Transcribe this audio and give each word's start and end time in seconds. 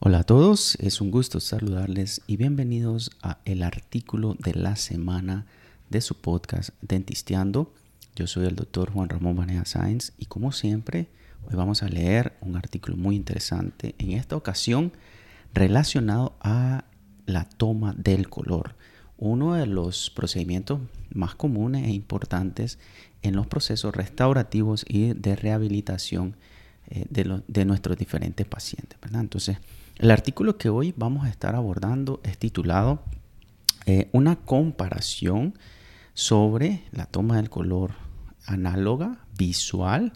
Hola 0.00 0.20
a 0.20 0.22
todos, 0.22 0.76
es 0.76 1.00
un 1.00 1.10
gusto 1.10 1.40
saludarles 1.40 2.22
y 2.28 2.36
bienvenidos 2.36 3.10
a 3.20 3.38
el 3.44 3.64
artículo 3.64 4.36
de 4.38 4.54
la 4.54 4.76
semana 4.76 5.44
de 5.90 6.00
su 6.00 6.14
podcast 6.14 6.70
Dentisteando. 6.82 7.74
Yo 8.14 8.28
soy 8.28 8.46
el 8.46 8.54
doctor 8.54 8.92
Juan 8.92 9.08
Ramón 9.08 9.34
Vanea 9.34 9.64
Sáenz 9.64 10.12
y 10.16 10.26
como 10.26 10.52
siempre 10.52 11.08
hoy 11.48 11.56
vamos 11.56 11.82
a 11.82 11.88
leer 11.88 12.34
un 12.42 12.56
artículo 12.56 12.96
muy 12.96 13.16
interesante, 13.16 13.96
en 13.98 14.12
esta 14.12 14.36
ocasión 14.36 14.92
relacionado 15.52 16.36
a 16.42 16.84
la 17.26 17.48
toma 17.48 17.92
del 17.98 18.28
color, 18.28 18.76
uno 19.16 19.54
de 19.54 19.66
los 19.66 20.10
procedimientos 20.10 20.78
más 21.10 21.34
comunes 21.34 21.88
e 21.88 21.90
importantes 21.90 22.78
en 23.22 23.34
los 23.34 23.48
procesos 23.48 23.96
restaurativos 23.96 24.84
y 24.88 25.12
de 25.14 25.34
rehabilitación 25.34 26.36
eh, 26.90 27.04
de, 27.10 27.64
nuestros 27.64 27.98
diferentes 27.98 28.46
pacientes. 28.46 28.96
Entonces, 29.12 29.58
el 29.98 30.10
artículo 30.10 30.56
que 30.56 30.68
hoy 30.68 30.94
vamos 30.96 31.26
a 31.26 31.28
estar 31.28 31.54
abordando 31.54 32.20
es 32.22 32.38
titulado 32.38 33.02
eh, 33.86 34.08
Una 34.12 34.36
comparación 34.36 35.58
sobre 36.14 36.82
la 36.92 37.06
toma 37.06 37.36
del 37.36 37.50
color 37.50 37.92
análoga, 38.46 39.18
visual, 39.36 40.12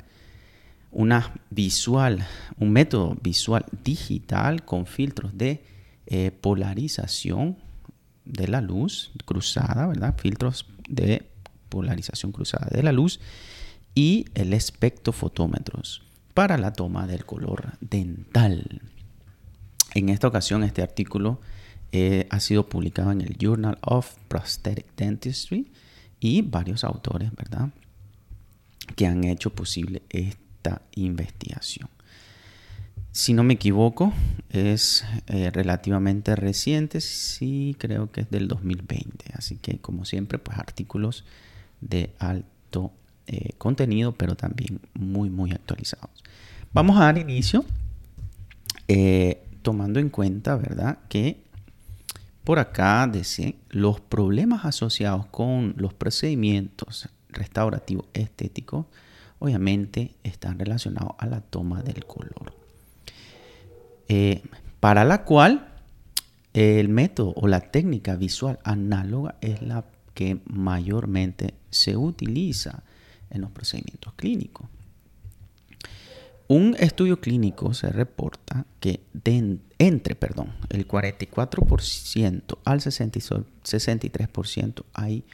una 0.91 1.33
visual, 1.51 2.27
un 2.59 2.71
método 2.71 3.17
visual 3.23 3.65
digital 3.85 4.65
con 4.65 4.87
filtros 4.87 5.37
de 5.37 5.65
eh, 6.07 6.31
polarización 6.31 7.57
de 8.25 8.49
la 8.49 8.61
luz 8.61 9.13
cruzada, 9.25 9.87
¿verdad? 9.87 10.15
Filtros 10.19 10.67
de 10.89 11.29
polarización 11.69 12.31
cruzada 12.33 12.69
de 12.71 12.83
la 12.83 12.93
luz 12.93 13.21
y 13.95 14.27
el 14.35 14.53
espectrofotómetros 14.53 16.03
para 16.35 16.57
la 16.57 16.73
toma 16.73 17.07
del 17.07 17.25
color 17.25 17.75
dental. 17.81 18.83
En 19.95 20.09
esta 20.09 20.29
ocasión, 20.29 20.65
este 20.65 20.83
artículo 20.83 21.41
eh, 21.93 22.27
ha 22.31 22.41
sido 22.41 22.69
publicado 22.69 23.13
en 23.13 23.21
el 23.21 23.37
Journal 23.39 23.79
of 23.83 24.15
Prosthetic 24.29 24.87
Dentistry 24.97 25.71
y 26.21 26.43
varios 26.43 26.85
autores, 26.85 27.31
¿verdad?, 27.37 27.69
que 28.97 29.07
han 29.07 29.25
hecho 29.25 29.51
posible 29.51 30.03
esta 30.09 30.83
investigación. 30.95 31.89
Si 33.11 33.35
no 33.35 33.45
me 33.45 33.55
equivoco, 33.55 34.15
es 34.49 35.05
eh, 35.27 35.51
relativamente 35.51 36.35
reciente, 36.35 37.03
sí 37.03 37.77
creo 37.79 38.11
que 38.11 38.23
es 38.23 38.31
del 38.31 38.49
2020, 38.49 39.33
así 39.35 39.57
que 39.57 39.79
como 39.79 40.07
siempre, 40.07 40.39
pues 40.39 40.59
artículos 40.59 41.25
de 41.83 42.11
alto 42.19 42.93
eh, 43.27 43.51
contenido, 43.59 44.13
pero 44.13 44.35
también 44.35 44.81
muy, 44.95 45.29
muy 45.29 45.53
actualizados. 45.53 46.11
Vamos 46.73 46.97
a 46.97 47.01
dar 47.01 47.19
inicio 47.19 47.67
tomando 49.63 50.01
en 50.01 50.11
cuenta, 50.11 50.57
¿verdad? 50.57 50.99
Que 51.09 51.43
por 52.45 52.59
acá 52.59 53.09
dice 53.11 53.57
los 53.71 54.01
problemas 54.01 54.65
asociados 54.65 55.27
con 55.27 55.75
los 55.77 55.95
procedimientos 55.95 57.09
restaurativos 57.29 58.07
estéticos, 58.13 58.87
obviamente 59.39 60.15
están 60.23 60.59
relacionados 60.59 61.13
a 61.19 61.27
la 61.27 61.41
toma 61.41 61.83
del 61.83 62.05
color. 62.05 62.53
Eh, 64.09 64.43
para 64.81 65.05
la 65.05 65.25
cual 65.25 65.69
el 66.53 66.89
método 66.89 67.33
o 67.37 67.47
la 67.47 67.61
técnica 67.61 68.17
visual 68.17 68.59
análoga 68.65 69.37
es 69.41 69.63
la 69.63 69.85
que 70.15 70.41
mayormente 70.45 71.55
se 71.71 71.97
utiliza 71.97 72.83
en 73.31 73.41
los 73.41 73.51
procedimientos 73.51 74.13
clínicos. 74.15 74.67
Un 76.55 76.77
estudio 76.79 77.19
clínico 77.19 77.73
se 77.73 77.89
reporta 77.89 78.67
que 78.79 79.01
entre 79.79 80.15
perdón, 80.15 80.53
el 80.69 80.87
44% 80.87 82.59
al 82.67 82.81
63% 82.81 84.85
hay 84.93 85.25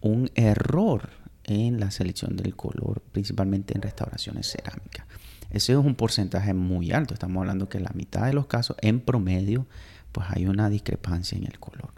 un 0.00 0.32
error 0.34 1.10
en 1.44 1.78
la 1.78 1.92
selección 1.92 2.36
del 2.36 2.56
color, 2.56 3.02
principalmente 3.12 3.76
en 3.76 3.82
restauraciones 3.82 4.50
cerámicas. 4.50 5.06
Ese 5.50 5.74
es 5.74 5.78
un 5.78 5.94
porcentaje 5.94 6.54
muy 6.54 6.90
alto. 6.90 7.14
Estamos 7.14 7.42
hablando 7.42 7.68
que 7.68 7.78
la 7.78 7.92
mitad 7.94 8.26
de 8.26 8.32
los 8.32 8.46
casos, 8.46 8.76
en 8.80 8.98
promedio, 8.98 9.68
pues 10.10 10.26
hay 10.28 10.46
una 10.46 10.68
discrepancia 10.70 11.38
en 11.38 11.44
el 11.44 11.60
color. 11.60 11.92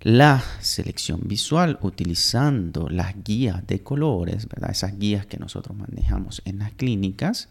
La 0.00 0.44
selección 0.60 1.22
visual 1.24 1.78
utilizando 1.82 2.88
las 2.88 3.14
guías 3.24 3.66
de 3.66 3.82
colores, 3.82 4.46
¿verdad? 4.48 4.70
esas 4.70 4.96
guías 4.96 5.26
que 5.26 5.38
nosotros 5.38 5.76
manejamos 5.76 6.40
en 6.44 6.60
las 6.60 6.72
clínicas, 6.72 7.48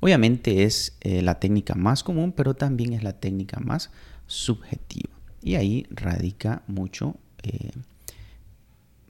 obviamente 0.00 0.64
es 0.64 0.96
eh, 1.00 1.22
la 1.22 1.40
técnica 1.40 1.74
más 1.74 2.02
común, 2.04 2.32
pero 2.32 2.54
también 2.54 2.92
es 2.92 3.02
la 3.02 3.14
técnica 3.14 3.60
más 3.60 3.90
subjetiva. 4.26 5.14
Y 5.42 5.54
ahí 5.54 5.86
radica 5.90 6.62
mucho 6.66 7.16
eh, 7.42 7.70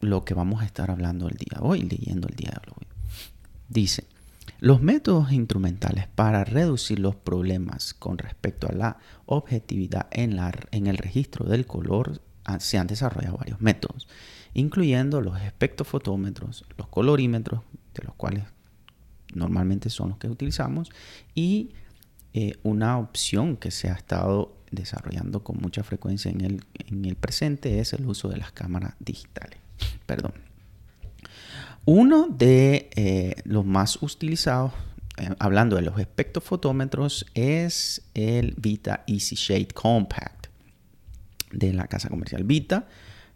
lo 0.01 0.25
que 0.25 0.35
vamos 0.35 0.63
a 0.63 0.67
estar 0.67 0.93
hablando 0.93 1.29
el 1.29 1.37
día 1.37 1.59
de 1.59 1.67
hoy, 1.67 1.83
leyendo 1.83 2.29
el 2.29 2.37
día 2.37 2.51
de 2.51 2.71
hoy. 2.71 2.87
Dice, 3.69 4.05
los 4.59 4.81
métodos 4.81 5.33
instrumentales 5.33 6.07
para 6.09 6.45
reducir 6.45 6.99
los 6.99 7.15
problemas 7.15 7.95
con 7.95 8.19
respecto 8.19 8.69
a 8.69 8.73
la 8.73 8.99
objetividad 9.27 10.09
en, 10.11 10.39
el 10.87 10.97
registro 10.97 11.47
del 11.47 11.67
color 11.67 12.21
se 12.59 12.79
han 12.79 12.87
desarrollado 12.87 13.39
varios 13.39 13.61
métodos, 13.61 14.09
incluyendo 14.55 15.21
los 15.21 15.41
espectrofotómetros, 15.41 16.65
los 16.79 16.87
colorímetros, 16.89 17.63
de 17.95 18.05
los 18.05 18.15
cuales 18.15 18.45
normalmente 19.35 19.91
son 19.91 20.11
los 20.11 20.19
que 20.19 20.29
utilizamos, 20.29 20.91
y 21.35 21.73
eh, 22.33 22.57
una 22.63 22.99
opción 22.99 23.57
que 23.57 23.71
se 23.71 23.91
ha 23.91 23.95
estado 23.95 24.57
desarrollando 24.71 25.43
con 25.43 25.59
mucha 25.59 25.83
frecuencia 25.83 26.31
en 26.31 26.41
el, 26.41 26.65
en 26.75 27.05
el 27.05 27.17
presente 27.17 27.81
es 27.81 27.93
el 27.93 28.07
uso 28.07 28.29
de 28.29 28.37
las 28.37 28.53
cámaras 28.53 28.95
digitales. 29.01 29.59
Perdón. 30.07 30.33
Uno 31.89 32.27
de 32.27 32.91
eh, 32.97 33.37
los 33.45 33.65
más 33.65 34.03
utilizados, 34.03 34.73
eh, 35.19 35.31
hablando 35.39 35.77
de 35.77 35.83
los 35.83 36.01
espectrofotómetros, 36.01 37.27
es 37.35 38.03
el 38.13 38.57
Vita 38.59 39.05
Easy 39.07 39.37
Shade 39.37 39.69
Compact 39.69 40.49
de 41.53 41.73
la 41.73 41.87
casa 41.87 42.09
comercial 42.09 42.43
Vita. 42.43 42.89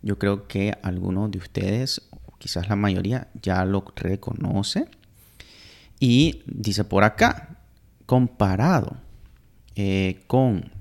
Yo 0.02 0.18
creo 0.18 0.48
que 0.48 0.76
algunos 0.82 1.30
de 1.30 1.38
ustedes, 1.38 2.02
quizás 2.38 2.68
la 2.68 2.74
mayoría, 2.74 3.28
ya 3.40 3.64
lo 3.64 3.84
reconoce. 3.94 4.88
Y 6.00 6.42
dice 6.46 6.82
por 6.82 7.04
acá, 7.04 7.60
comparado 8.04 8.96
eh, 9.76 10.24
con 10.26 10.72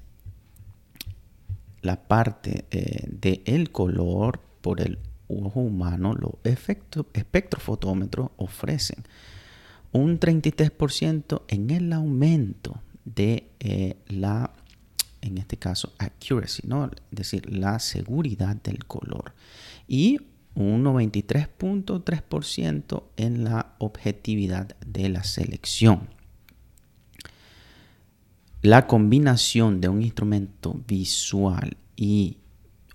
la 1.83 2.01
parte 2.07 2.65
del 2.71 3.43
el 3.45 3.71
color 3.71 4.41
por 4.61 4.81
el 4.81 4.97
ojo 5.29 5.61
humano, 5.61 6.15
los 6.15 6.33
espectrofotómetros 6.43 8.31
ofrecen 8.37 9.05
un 9.91 10.19
33% 10.19 11.43
en 11.47 11.71
el 11.71 11.91
aumento 11.93 12.81
de 13.05 13.51
eh, 13.59 13.97
la, 14.07 14.51
en 15.21 15.37
este 15.37 15.55
caso, 15.57 15.93
accuracy, 15.97 16.67
¿no? 16.67 16.85
es 16.85 16.91
decir, 17.11 17.49
la 17.51 17.79
seguridad 17.79 18.55
del 18.57 18.85
color. 18.85 19.33
Y 19.87 20.19
un 20.55 20.83
93.3% 20.83 23.03
en 23.17 23.43
la 23.43 23.75
objetividad 23.79 24.75
de 24.85 25.09
la 25.09 25.23
selección. 25.23 26.09
La 28.61 28.85
combinación 28.87 29.79
de 29.79 29.87
un 29.87 30.01
instrumento 30.01 30.81
visual 30.85 31.77
y 31.95 32.39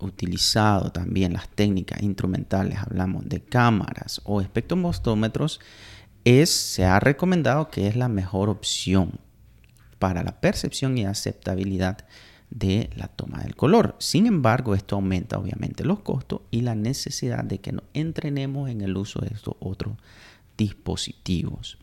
utilizado 0.05 0.93
también 0.93 1.33
las 1.33 1.49
técnicas 1.49 2.03
instrumentales, 2.03 2.79
hablamos 2.79 3.29
de 3.29 3.41
cámaras 3.41 4.21
o 4.25 4.41
espectromostómetros, 4.41 5.61
es, 6.25 6.51
se 6.51 6.85
ha 6.85 7.01
recomendado 7.01 7.69
que 7.69 7.87
es 7.89 7.97
la 7.97 8.09
mejor 8.09 8.49
opción 8.49 9.21
para 9.99 10.23
la 10.23 10.41
percepción 10.41 10.97
y 10.99 11.07
aceptabilidad 11.07 12.07
de 12.51 12.91
la 12.95 13.09
toma 13.09 13.43
del 13.43 13.57
color. 13.57 13.97
Sin 13.99 14.27
embargo, 14.27 14.75
esto 14.75 14.97
aumenta 14.97 15.39
obviamente 15.39 15.85
los 15.85 16.01
costos 16.01 16.43
y 16.51 16.61
la 16.61 16.75
necesidad 16.75 17.45
de 17.45 17.59
que 17.59 17.73
nos 17.73 17.85
entrenemos 17.95 18.71
en 18.71 18.81
el 18.81 18.97
uso 18.97 19.21
de 19.21 19.35
estos 19.35 19.57
otros 19.61 19.97
dispositivos. 20.57 21.79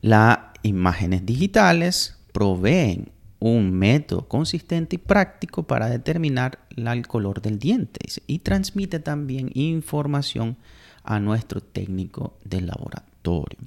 Las 0.00 0.38
imágenes 0.62 1.26
digitales 1.26 2.18
proveen 2.32 3.12
un 3.38 3.72
método 3.72 4.26
consistente 4.28 4.96
y 4.96 4.98
práctico 4.98 5.64
para 5.64 5.88
determinar 5.88 6.58
el 6.76 7.06
color 7.06 7.42
del 7.42 7.58
diente 7.58 8.00
y 8.26 8.38
transmite 8.40 8.98
también 8.98 9.50
información 9.54 10.56
a 11.04 11.20
nuestro 11.20 11.60
técnico 11.60 12.38
del 12.44 12.66
laboratorio. 12.66 13.58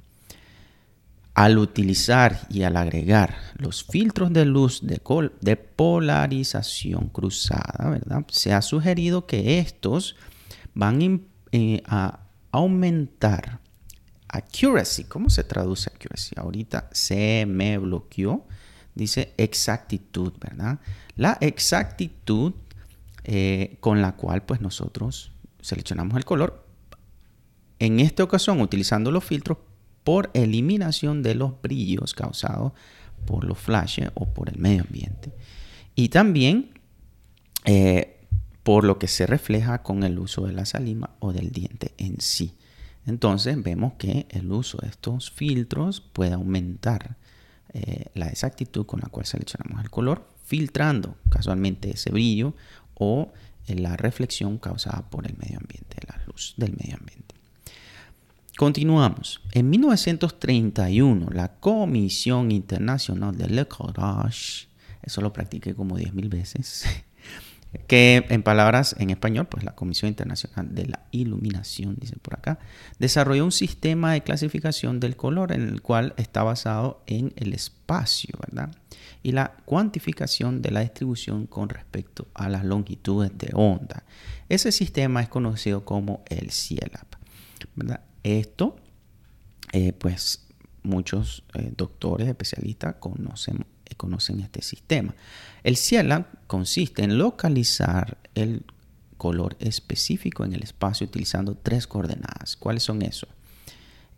Al 1.34 1.58
utilizar 1.58 2.46
y 2.50 2.64
al 2.64 2.76
agregar 2.76 3.36
los 3.56 3.84
filtros 3.84 4.32
de 4.32 4.44
luz 4.44 4.82
de, 4.82 5.56
polarización 5.56 7.08
cruzada, 7.08 7.88
¿verdad? 7.88 8.24
se 8.28 8.52
ha 8.52 8.60
sugerido 8.60 9.26
que 9.26 9.58
estos 9.58 10.16
van 10.74 11.22
eh, 11.52 11.82
a 11.86 12.20
aumentar 12.50 13.60
accuracy. 14.28 15.04
¿Cómo 15.04 15.30
se 15.30 15.44
traduce 15.44 15.90
accuracy? 15.92 16.34
Ahorita 16.36 16.88
se 16.92 17.46
me 17.46 17.78
bloqueó. 17.78 18.44
Dice 19.00 19.32
exactitud, 19.38 20.34
¿verdad? 20.38 20.78
La 21.16 21.38
exactitud 21.40 22.52
eh, 23.24 23.78
con 23.80 24.02
la 24.02 24.14
cual 24.14 24.42
pues 24.42 24.60
nosotros 24.60 25.32
seleccionamos 25.62 26.18
el 26.18 26.26
color. 26.26 26.66
En 27.78 27.98
esta 27.98 28.22
ocasión 28.22 28.60
utilizando 28.60 29.10
los 29.10 29.24
filtros 29.24 29.56
por 30.04 30.30
eliminación 30.34 31.22
de 31.22 31.34
los 31.34 31.62
brillos 31.62 32.12
causados 32.12 32.72
por 33.24 33.44
los 33.44 33.56
flashes 33.56 34.10
o 34.12 34.26
por 34.34 34.50
el 34.50 34.58
medio 34.58 34.82
ambiente. 34.82 35.32
Y 35.94 36.10
también 36.10 36.78
eh, 37.64 38.26
por 38.62 38.84
lo 38.84 38.98
que 38.98 39.08
se 39.08 39.26
refleja 39.26 39.82
con 39.82 40.02
el 40.02 40.18
uso 40.18 40.46
de 40.46 40.52
la 40.52 40.66
salima 40.66 41.16
o 41.20 41.32
del 41.32 41.52
diente 41.52 41.94
en 41.96 42.20
sí. 42.20 42.54
Entonces 43.06 43.62
vemos 43.62 43.94
que 43.94 44.26
el 44.28 44.52
uso 44.52 44.76
de 44.82 44.88
estos 44.88 45.30
filtros 45.30 46.02
puede 46.02 46.34
aumentar 46.34 47.16
eh, 47.72 48.06
la 48.14 48.26
exactitud 48.26 48.86
con 48.86 49.00
la 49.00 49.08
cual 49.08 49.26
seleccionamos 49.26 49.82
el 49.82 49.90
color, 49.90 50.26
filtrando 50.44 51.16
casualmente 51.28 51.90
ese 51.90 52.10
brillo 52.10 52.54
o 52.94 53.32
eh, 53.66 53.76
la 53.76 53.96
reflexión 53.96 54.58
causada 54.58 55.08
por 55.08 55.26
el 55.26 55.36
medio 55.38 55.58
ambiente, 55.58 55.96
la 56.08 56.20
luz 56.26 56.54
del 56.56 56.72
medio 56.72 56.96
ambiente. 56.96 57.34
Continuamos. 58.56 59.40
En 59.52 59.70
1931, 59.70 61.30
la 61.32 61.48
Comisión 61.60 62.50
Internacional 62.50 63.36
de 63.36 63.48
Le 63.48 63.66
Courage, 63.66 64.68
eso 65.02 65.20
lo 65.22 65.32
practiqué 65.32 65.74
como 65.74 65.96
10.000 65.96 66.28
veces, 66.28 66.84
que 67.86 68.26
en 68.28 68.42
palabras 68.42 68.96
en 68.98 69.10
español, 69.10 69.46
pues 69.46 69.64
la 69.64 69.74
Comisión 69.74 70.08
Internacional 70.08 70.74
de 70.74 70.86
la 70.86 71.06
Iluminación, 71.12 71.96
dice 72.00 72.16
por 72.20 72.34
acá, 72.34 72.58
desarrolló 72.98 73.44
un 73.44 73.52
sistema 73.52 74.12
de 74.12 74.22
clasificación 74.22 74.98
del 74.98 75.16
color 75.16 75.52
en 75.52 75.68
el 75.68 75.80
cual 75.80 76.14
está 76.16 76.42
basado 76.42 77.02
en 77.06 77.32
el 77.36 77.52
espacio, 77.52 78.36
¿verdad? 78.40 78.74
Y 79.22 79.32
la 79.32 79.52
cuantificación 79.64 80.62
de 80.62 80.72
la 80.72 80.80
distribución 80.80 81.46
con 81.46 81.68
respecto 81.68 82.26
a 82.34 82.48
las 82.48 82.64
longitudes 82.64 83.30
de 83.36 83.50
onda. 83.54 84.04
Ese 84.48 84.72
sistema 84.72 85.22
es 85.22 85.28
conocido 85.28 85.84
como 85.84 86.24
el 86.26 86.50
CIELAP, 86.50 87.14
¿verdad? 87.76 88.00
Esto, 88.24 88.76
eh, 89.72 89.92
pues 89.92 90.46
muchos 90.82 91.44
eh, 91.54 91.72
doctores, 91.76 92.26
especialistas 92.26 92.96
conocen 92.96 93.64
conocen 94.00 94.40
este 94.40 94.62
sistema. 94.62 95.14
El 95.62 95.76
CIELAB 95.76 96.24
consiste 96.50 97.04
en 97.04 97.16
localizar 97.16 98.18
el 98.34 98.64
color 99.16 99.56
específico 99.60 100.44
en 100.44 100.52
el 100.52 100.64
espacio 100.64 101.06
utilizando 101.06 101.54
tres 101.54 101.86
coordenadas. 101.86 102.56
¿Cuáles 102.56 102.82
son 102.82 103.02
esos? 103.02 103.28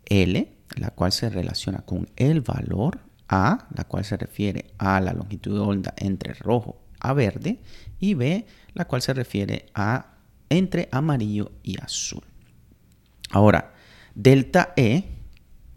L, 0.05 0.51
la 0.75 0.89
cual 0.89 1.11
se 1.11 1.29
relaciona 1.29 1.83
con 1.85 2.09
el 2.15 2.41
valor, 2.41 3.01
A, 3.29 3.67
la 3.75 3.83
cual 3.83 4.03
se 4.03 4.17
refiere 4.17 4.73
a 4.79 4.99
la 4.99 5.13
longitud 5.13 5.53
de 5.53 5.59
onda 5.59 5.93
entre 5.95 6.33
rojo 6.33 6.81
a 6.99 7.13
verde, 7.13 7.59
y 7.99 8.15
B, 8.15 8.47
la 8.73 8.85
cual 8.85 9.03
se 9.03 9.13
refiere 9.13 9.67
a 9.75 10.15
entre 10.49 10.89
amarillo 10.91 11.51
y 11.61 11.79
azul. 11.79 12.23
Ahora, 13.29 13.75
delta 14.15 14.73
E 14.75 15.12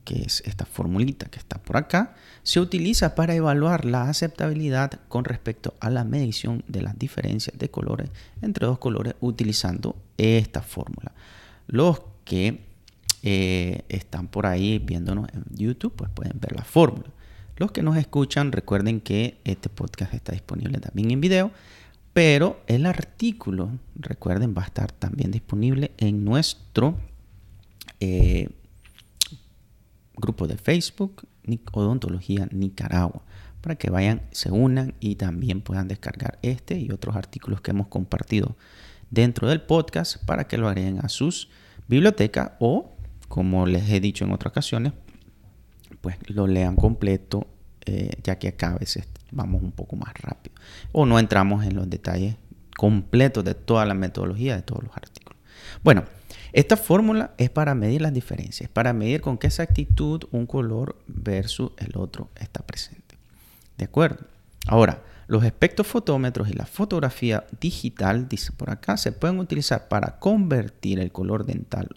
que 0.06 0.22
es 0.22 0.42
esta 0.46 0.64
formulita 0.64 1.26
que 1.26 1.38
está 1.38 1.58
por 1.58 1.76
acá, 1.76 2.14
se 2.44 2.60
utiliza 2.60 3.14
para 3.14 3.34
evaluar 3.34 3.84
la 3.84 4.08
aceptabilidad 4.08 4.92
con 5.08 5.24
respecto 5.24 5.74
a 5.80 5.90
la 5.90 6.04
medición 6.04 6.62
de 6.68 6.80
las 6.80 6.98
diferencias 6.98 7.58
de 7.58 7.70
colores 7.70 8.08
entre 8.40 8.66
dos 8.66 8.78
colores 8.78 9.16
utilizando 9.20 9.96
esta 10.16 10.62
fórmula. 10.62 11.12
Los 11.66 12.00
que 12.24 12.64
eh, 13.22 13.82
están 13.88 14.28
por 14.28 14.46
ahí 14.46 14.78
viéndonos 14.78 15.28
en 15.34 15.44
YouTube, 15.50 15.92
pues 15.96 16.10
pueden 16.10 16.38
ver 16.40 16.54
la 16.54 16.64
fórmula. 16.64 17.10
Los 17.56 17.72
que 17.72 17.82
nos 17.82 17.96
escuchan, 17.96 18.52
recuerden 18.52 19.00
que 19.00 19.38
este 19.44 19.68
podcast 19.68 20.14
está 20.14 20.32
disponible 20.32 20.78
también 20.78 21.10
en 21.10 21.20
video, 21.20 21.50
pero 22.12 22.60
el 22.68 22.86
artículo, 22.86 23.70
recuerden, 23.96 24.54
va 24.56 24.62
a 24.62 24.66
estar 24.66 24.92
también 24.92 25.32
disponible 25.32 25.90
en 25.98 26.24
nuestro 26.24 26.96
eh, 27.98 28.50
grupo 30.16 30.46
de 30.46 30.56
Facebook 30.56 31.26
Odontología 31.72 32.48
Nicaragua 32.50 33.22
para 33.60 33.76
que 33.76 33.90
vayan, 33.90 34.22
se 34.30 34.50
unan 34.50 34.94
y 35.00 35.16
también 35.16 35.60
puedan 35.60 35.88
descargar 35.88 36.38
este 36.42 36.78
y 36.78 36.90
otros 36.90 37.16
artículos 37.16 37.60
que 37.60 37.72
hemos 37.72 37.88
compartido 37.88 38.56
dentro 39.10 39.48
del 39.48 39.60
podcast 39.62 40.24
para 40.24 40.46
que 40.46 40.58
lo 40.58 40.68
agreguen 40.68 41.04
a 41.04 41.08
sus 41.08 41.48
bibliotecas 41.88 42.52
o, 42.60 42.96
como 43.28 43.66
les 43.66 43.88
he 43.90 44.00
dicho 44.00 44.24
en 44.24 44.32
otras 44.32 44.52
ocasiones, 44.52 44.92
pues 46.00 46.16
lo 46.28 46.46
lean 46.46 46.76
completo, 46.76 47.46
eh, 47.86 48.16
ya 48.22 48.38
que 48.38 48.48
acá 48.48 48.72
a 48.72 48.78
veces 48.78 49.08
vamos 49.32 49.62
un 49.62 49.72
poco 49.72 49.96
más 49.96 50.14
rápido 50.14 50.54
o 50.92 51.06
no 51.06 51.18
entramos 51.18 51.64
en 51.64 51.74
los 51.74 51.88
detalles 51.90 52.36
completos 52.76 53.44
de 53.44 53.54
toda 53.54 53.84
la 53.84 53.94
metodología 53.94 54.54
de 54.54 54.62
todos 54.62 54.84
los 54.84 54.96
artículos. 54.96 55.38
Bueno, 55.82 56.04
esta 56.56 56.78
fórmula 56.78 57.34
es 57.36 57.50
para 57.50 57.74
medir 57.74 58.00
las 58.00 58.14
diferencias, 58.14 58.70
para 58.70 58.94
medir 58.94 59.20
con 59.20 59.36
qué 59.36 59.48
exactitud 59.48 60.24
un 60.30 60.46
color 60.46 60.96
versus 61.06 61.72
el 61.76 61.92
otro 61.98 62.30
está 62.34 62.64
presente. 62.64 63.18
¿De 63.76 63.84
acuerdo? 63.84 64.24
Ahora, 64.66 65.02
los 65.26 65.44
espectrofotómetros 65.44 66.48
y 66.48 66.54
la 66.54 66.64
fotografía 66.64 67.44
digital, 67.60 68.26
dice 68.26 68.52
por 68.52 68.70
acá, 68.70 68.96
se 68.96 69.12
pueden 69.12 69.38
utilizar 69.38 69.88
para 69.88 70.18
convertir 70.18 70.98
el 70.98 71.12
color 71.12 71.44
dental 71.44 71.94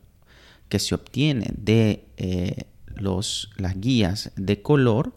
que 0.68 0.80
se 0.80 0.94
obtiene 0.94 1.54
de 1.56 2.04
eh, 2.18 2.66
los, 2.88 3.52
las 3.56 3.80
guías 3.80 4.32
de 4.36 4.62
color 4.62 5.14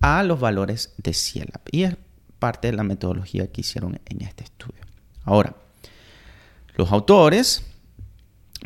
a 0.00 0.22
los 0.22 0.38
valores 0.38 0.94
de 0.98 1.12
CIELAP. 1.12 1.70
Y 1.72 1.82
es 1.82 1.96
parte 2.38 2.70
de 2.70 2.76
la 2.76 2.84
metodología 2.84 3.50
que 3.50 3.62
hicieron 3.62 3.98
en 4.04 4.22
este 4.22 4.44
estudio. 4.44 4.82
Ahora, 5.24 5.56
los 6.76 6.92
autores 6.92 7.64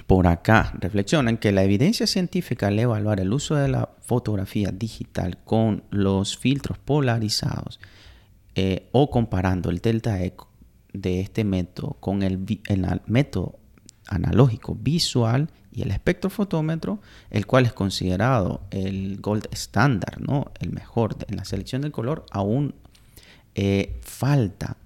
por 0.07 0.27
acá 0.27 0.73
reflexionan 0.79 1.37
que 1.37 1.53
la 1.53 1.63
evidencia 1.63 2.07
científica 2.07 2.69
al 2.69 2.79
evaluar 2.79 3.21
el 3.21 3.33
uso 3.33 3.55
de 3.55 3.69
la 3.69 3.91
fotografía 4.01 4.71
digital 4.73 5.39
con 5.45 5.85
los 5.91 6.37
filtros 6.37 6.79
polarizados 6.79 7.81
eh, 8.55 8.89
o 8.93 9.11
comparando 9.11 9.71
el 9.71 9.79
delta 9.79 10.23
E 10.23 10.35
de 10.93 11.21
este 11.21 11.45
método 11.45 11.97
con 12.01 12.23
el, 12.23 12.39
método 13.07 13.59
analógico 14.09 14.75
visual 14.75 15.51
y 15.73 15.83
el 15.83 15.93
espectrofotómetro, 15.93 17.01
el 17.31 17.47
cual 17.47 17.67
es 17.67 17.73
considerado 17.73 18.63
el 18.73 19.21
gold 19.21 19.47
standard, 19.53 20.21
¿no? 20.21 20.51
el 20.59 20.73
mejor 20.73 21.17
en 21.29 21.37
la 21.37 21.45
selección 21.45 21.83
del 21.83 21.93
color, 21.93 22.27
aún 22.33 22.75
eh, 23.55 24.01
falta 24.03 24.77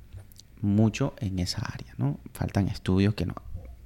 mucho 0.61 1.15
en 1.19 1.39
esa 1.39 1.63
área. 1.63 1.95
¿no? 1.97 2.21
Faltan 2.35 2.69
estudios 2.69 3.15
que 3.15 3.25
no, 3.25 3.35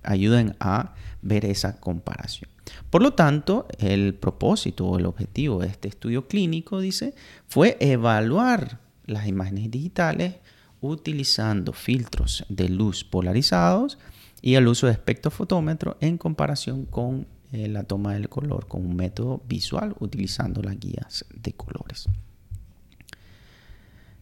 ayuden 0.08 0.56
a 0.60 0.94
ver 1.22 1.44
esa 1.44 1.78
comparación. 1.80 2.50
Por 2.90 3.02
lo 3.02 3.12
tanto, 3.12 3.66
el 3.78 4.14
propósito 4.14 4.86
o 4.86 4.98
el 4.98 5.06
objetivo 5.06 5.60
de 5.60 5.68
este 5.68 5.88
estudio 5.88 6.26
clínico, 6.28 6.80
dice, 6.80 7.14
fue 7.46 7.76
evaluar 7.80 8.80
las 9.06 9.26
imágenes 9.26 9.70
digitales 9.70 10.34
utilizando 10.80 11.72
filtros 11.72 12.44
de 12.48 12.68
luz 12.68 13.04
polarizados 13.04 13.98
y 14.40 14.54
el 14.54 14.68
uso 14.68 14.86
de 14.86 14.92
espectrofotómetro 14.92 15.96
en 16.00 16.18
comparación 16.18 16.84
con 16.84 17.26
eh, 17.52 17.68
la 17.68 17.84
toma 17.84 18.14
del 18.14 18.28
color 18.28 18.66
con 18.68 18.84
un 18.84 18.94
método 18.94 19.42
visual 19.48 19.96
utilizando 19.98 20.62
las 20.62 20.78
guías 20.78 21.24
de 21.34 21.52
colores. 21.52 22.06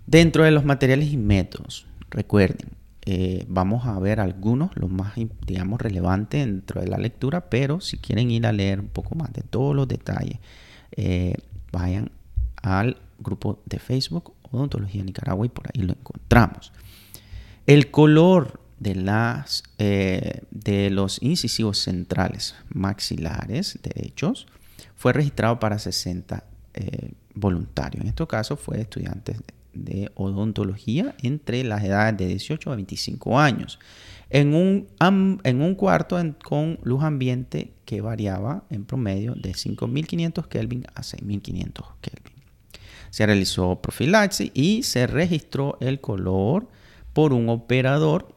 Dentro 0.07 0.45
de 0.45 0.53
los 0.53 0.65
materiales 0.65 1.13
y 1.13 1.17
métodos, 1.17 1.87
recuerden, 2.11 2.71
eh, 3.09 3.45
vamos 3.47 3.87
a 3.87 3.97
ver 4.01 4.19
algunos, 4.19 4.73
los 4.75 4.91
más, 4.91 5.15
digamos, 5.47 5.81
relevantes 5.81 6.45
dentro 6.45 6.81
de 6.81 6.89
la 6.89 6.99
lectura, 6.99 7.49
pero 7.49 7.81
si 7.81 7.99
quieren 7.99 8.33
ir 8.33 8.49
a 8.49 8.53
leer 8.53 8.81
un 8.81 8.89
poco 8.89 9.15
más 9.15 9.33
de 9.33 9.43
todos 9.43 9.77
los 9.77 9.87
detalles, 9.87 10.41
eh, 10.91 11.35
vayan 11.71 12.11
al 12.63 12.97
grupo 13.21 13.63
de 13.65 13.79
Facebook 13.79 14.35
Odontología 14.51 15.05
Nicaragua 15.05 15.47
y 15.47 15.51
por 15.51 15.69
ahí 15.69 15.83
lo 15.83 15.93
encontramos. 15.93 16.73
El 17.69 17.93
color 17.93 18.61
de, 18.81 18.97
las, 18.97 19.63
eh, 19.79 20.43
de 20.51 20.91
los 20.91 21.23
incisivos 21.23 21.79
centrales 21.79 22.57
maxilares 22.71 23.79
derechos 23.85 24.49
fue 24.97 25.13
registrado 25.13 25.61
para 25.61 25.79
60 25.79 26.43
voluntarios. 27.35 28.03
En 28.03 28.09
este 28.09 28.27
caso 28.27 28.57
fue 28.57 28.81
estudiantes 28.81 29.39
de 29.77 30.11
odontología 30.15 31.15
entre 31.23 31.65
las 31.65 31.85
edades 31.85 32.17
de 32.17 32.27
18 32.27 32.73
a 32.73 32.77
25 32.77 33.39
años, 33.39 33.79
en 34.31 34.55
un, 34.55 34.89
en 35.45 35.63
un 35.63 35.75
cuarto 35.75 36.19
con 36.43 36.79
luz 36.83 37.03
ambiente 37.03 37.73
que 37.85 38.01
variaba 38.01 38.65
en 38.71 38.85
promedio 38.85 39.35
de 39.35 39.53
5.500 39.53 40.49
Kelvin 40.49 40.85
a 40.95 41.03
6.500 41.03 41.95
Kelvin. 42.01 42.37
Se 43.11 43.25
realizó 43.25 43.81
profilaxis 43.81 44.51
y 44.53 44.83
se 44.83 45.07
registró 45.07 45.79
el 45.81 46.01
color 46.01 46.69
por 47.13 47.33
un 47.33 47.49
operador, 47.49 48.35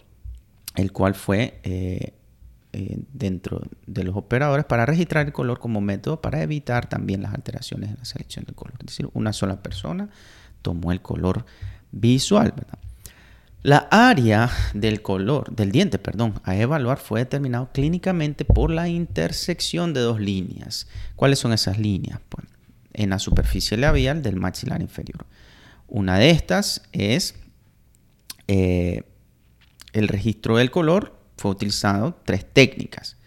el 0.76 0.92
cual 0.92 1.16
fue 1.16 1.60
eh, 1.64 2.14
eh, 2.72 3.00
dentro 3.12 3.64
de 3.88 4.04
los 4.04 4.16
operadores 4.16 4.64
para 4.64 4.86
registrar 4.86 5.26
el 5.26 5.34
color 5.34 5.60
como 5.60 5.82
método 5.82 6.22
para 6.22 6.44
evitar 6.44 6.88
también 6.88 7.24
las 7.24 7.34
alteraciones 7.34 7.90
en 7.90 7.98
la 7.98 8.06
selección 8.06 8.46
del 8.46 8.54
color. 8.54 8.76
Es 8.80 8.86
decir, 8.86 9.10
una 9.14 9.34
sola 9.34 9.64
persona 9.64 10.10
tomó 10.62 10.92
el 10.92 11.02
color 11.02 11.46
visual. 11.92 12.54
La 13.62 13.90
área 13.92 14.50
del 14.74 15.02
color, 15.02 15.54
del 15.54 15.72
diente, 15.72 16.00
perdón, 16.00 16.40
a 16.44 16.56
evaluar 16.56 16.98
fue 16.98 17.20
determinado 17.20 17.70
clínicamente 17.74 18.46
por 18.46 18.72
la 18.72 18.88
intersección 18.88 19.94
de 19.94 20.00
dos 20.00 20.20
líneas. 20.22 20.88
¿Cuáles 21.18 21.40
son 21.40 21.52
esas 21.52 21.78
líneas? 21.78 22.22
Pues, 22.30 22.48
en 22.94 23.10
la 23.10 23.20
superficie 23.20 23.76
labial 23.76 24.22
del 24.22 24.38
maxilar 24.38 24.82
inferior. 24.82 25.26
Una 25.88 26.18
de 26.18 26.30
estas 26.30 26.84
es 26.94 27.36
eh, 28.48 29.04
el 29.94 30.08
registro 30.08 30.58
del 30.58 30.72
color 30.72 31.20
fue 31.38 31.52
utilizado 31.52 32.20
tres 32.26 32.46
técnicas. 32.52 33.18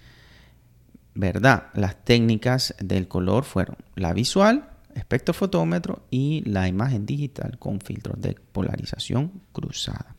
¿Verdad? 1.14 1.68
Las 1.74 2.04
técnicas 2.04 2.74
del 2.78 3.06
color 3.06 3.44
fueron 3.44 3.76
la 3.96 4.14
visual, 4.14 4.71
espectrofotómetro 4.94 6.02
y 6.10 6.42
la 6.48 6.68
imagen 6.68 7.06
digital 7.06 7.58
con 7.58 7.80
filtros 7.80 8.20
de 8.20 8.36
polarización 8.52 9.42
cruzada. 9.52 10.16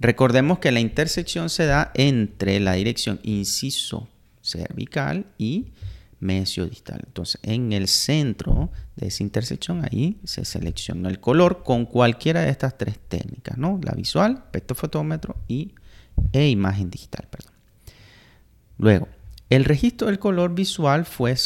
Recordemos 0.00 0.60
que 0.60 0.72
la 0.72 0.80
intersección 0.80 1.50
se 1.50 1.66
da 1.66 1.90
entre 1.94 2.60
la 2.60 2.74
dirección 2.74 3.18
inciso 3.22 4.08
cervical 4.42 5.26
y 5.38 5.72
mesio 6.20 6.66
distal. 6.66 7.02
Entonces, 7.06 7.40
en 7.42 7.72
el 7.72 7.88
centro 7.88 8.70
de 8.96 9.08
esa 9.08 9.22
intersección, 9.22 9.84
ahí 9.84 10.18
se 10.24 10.44
selecciona 10.44 11.08
el 11.08 11.20
color 11.20 11.62
con 11.62 11.84
cualquiera 11.84 12.42
de 12.42 12.50
estas 12.50 12.76
tres 12.76 12.98
técnicas, 13.08 13.56
¿no? 13.58 13.80
La 13.82 13.92
visual, 13.92 14.42
espectrofotómetro 14.46 15.36
y 15.48 15.74
e 16.32 16.48
imagen 16.48 16.90
digital, 16.90 17.26
perdón. 17.30 17.52
Luego, 18.78 19.08
el 19.50 19.64
registro 19.64 20.08
del 20.08 20.18
color 20.18 20.54
visual 20.54 21.04
fue, 21.04 21.36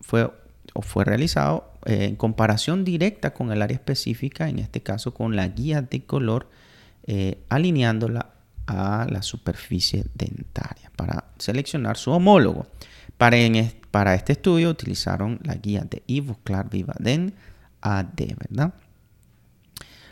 fue, 0.00 0.30
o 0.74 0.82
fue 0.82 1.04
realizado 1.04 1.72
eh, 1.88 2.04
en 2.04 2.16
comparación 2.16 2.84
directa 2.84 3.32
con 3.32 3.50
el 3.50 3.62
área 3.62 3.74
específica, 3.74 4.50
en 4.50 4.58
este 4.58 4.82
caso 4.82 5.14
con 5.14 5.36
la 5.36 5.48
guía 5.48 5.80
de 5.80 6.04
color, 6.04 6.50
eh, 7.06 7.38
alineándola 7.48 8.34
a 8.66 9.06
la 9.08 9.22
superficie 9.22 10.04
dentaria 10.12 10.92
para 10.96 11.24
seleccionar 11.38 11.96
su 11.96 12.10
homólogo. 12.10 12.66
Para, 13.16 13.38
para 13.90 14.14
este 14.14 14.34
estudio 14.34 14.68
utilizaron 14.68 15.40
la 15.42 15.54
guía 15.54 15.86
de 15.88 16.02
Ivo 16.06 16.38
Clark 16.44 16.68
Vivaden 16.68 17.32
AD, 17.80 18.36
¿verdad? 18.38 18.74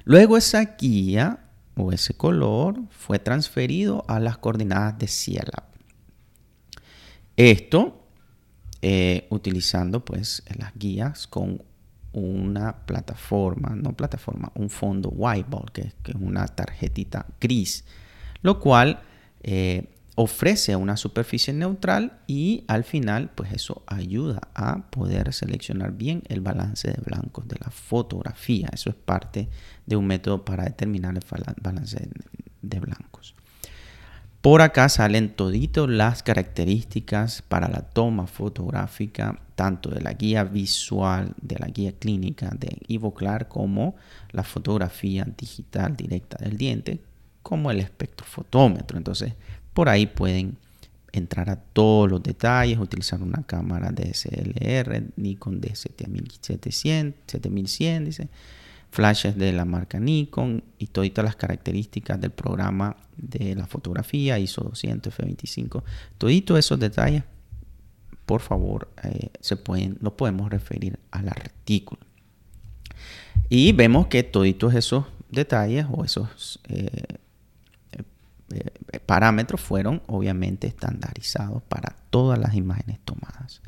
Luego 0.05 0.39
esa 0.39 0.77
guía 0.79 1.41
o 1.77 1.93
ese 1.93 2.15
color 2.15 2.81
fue 2.89 3.19
transferido 3.19 4.03
a 4.09 4.19
las 4.19 4.39
coordenadas 4.39 4.99
de 4.99 5.09
Cielab. 5.09 5.65
Esto 7.37 8.06
eh, 8.89 9.27
utilizando 9.31 10.05
pues 10.05 10.45
las 10.57 10.73
guías 10.77 11.27
con 11.27 11.61
una 12.13 12.87
plataforma, 12.87 13.71
no 13.71 13.95
plataforma, 13.95 14.53
un 14.55 14.71
fondo 14.71 15.09
whiteboard, 15.09 15.73
que, 15.73 15.93
que 16.05 16.13
es 16.13 16.17
una 16.21 16.47
tarjetita 16.47 17.27
gris, 17.41 17.85
lo 18.43 18.61
cual 18.61 19.01
eh, 19.43 19.89
ofrece 20.15 20.77
una 20.77 20.97
superficie 20.97 21.53
neutral 21.53 22.21
y 22.29 22.63
al 22.69 22.85
final 22.85 23.33
pues 23.35 23.53
eso 23.55 23.83
ayuda 23.89 24.43
a 24.55 24.89
poder 24.89 25.33
seleccionar 25.33 25.91
bien 25.91 26.23
el 26.29 26.41
balance 26.41 26.87
de 26.87 27.03
blancos 27.05 27.49
de 27.49 27.57
la 27.59 27.73
fotografía. 27.73 28.69
Eso 28.73 28.91
es 28.91 28.95
parte 28.95 29.49
de 29.85 29.97
un 29.97 30.07
método 30.07 30.45
para 30.45 30.63
determinar 30.63 31.17
el 31.17 31.25
balance 31.61 32.09
de 32.63 32.79
blancos. 32.79 33.35
Por 34.47 34.63
acá 34.63 34.89
salen 34.89 35.31
toditos 35.31 35.91
las 35.91 36.23
características 36.23 37.43
para 37.43 37.69
la 37.69 37.81
toma 37.81 38.29
fotográfica, 38.29 39.41
tanto 39.57 39.91
de 39.91 40.01
la 40.01 40.13
guía 40.13 40.45
visual, 40.45 41.35
de 41.43 41.59
la 41.59 41.67
guía 41.67 41.91
clínica 41.99 42.53
de 42.57 42.79
Ivoclar, 42.87 43.49
como 43.49 43.97
la 44.31 44.45
fotografía 44.45 45.27
digital 45.37 45.97
directa 45.97 46.37
del 46.39 46.57
diente, 46.57 47.01
como 47.43 47.73
el 47.73 47.81
espectrofotómetro. 47.81 48.97
Entonces, 48.97 49.33
por 49.75 49.89
ahí 49.89 50.07
pueden 50.07 50.57
entrar 51.11 51.51
a 51.51 51.57
todos 51.57 52.09
los 52.09 52.23
detalles, 52.23 52.79
utilizar 52.79 53.21
una 53.23 53.43
cámara 53.43 53.91
DSLR, 53.91 55.07
Nikon 55.17 55.61
D7700, 55.61 57.15
7100, 57.27 58.05
dice, 58.05 58.29
flashes 58.91 59.37
de 59.37 59.53
la 59.53 59.65
marca 59.65 60.01
Nikon 60.01 60.65
y 60.79 60.87
todas 60.87 61.13
las 61.17 61.37
características 61.37 62.21
del 62.21 62.31
programa 62.31 62.97
de 63.17 63.55
la 63.55 63.67
fotografía, 63.67 64.39
ISO 64.39 64.63
200, 64.63 65.13
F25, 65.13 65.83
toditos 66.19 66.59
esos 66.59 66.79
detalles, 66.79 67.23
por 68.25 68.41
favor, 68.41 68.91
eh, 69.05 69.31
se 69.41 69.57
pueden, 69.57 69.99
lo 70.01 70.17
podemos 70.17 70.51
referir 70.51 70.99
al 71.11 71.29
artículo. 71.29 72.01
Y 73.49 73.73
vemos 73.73 74.09
que 74.09 74.23
toditos 74.23 74.75
esos 74.75 75.05
detalles 75.31 75.87
o 75.91 76.05
esos 76.05 76.61
eh, 76.69 76.89
eh, 78.53 79.01
parámetros 79.07 79.61
fueron 79.61 80.03
obviamente 80.07 80.67
estandarizados 80.67 81.63
para 81.63 81.97
todas 82.11 82.39
las 82.39 82.55
imágenes 82.55 82.99
tomadas. 83.05 83.61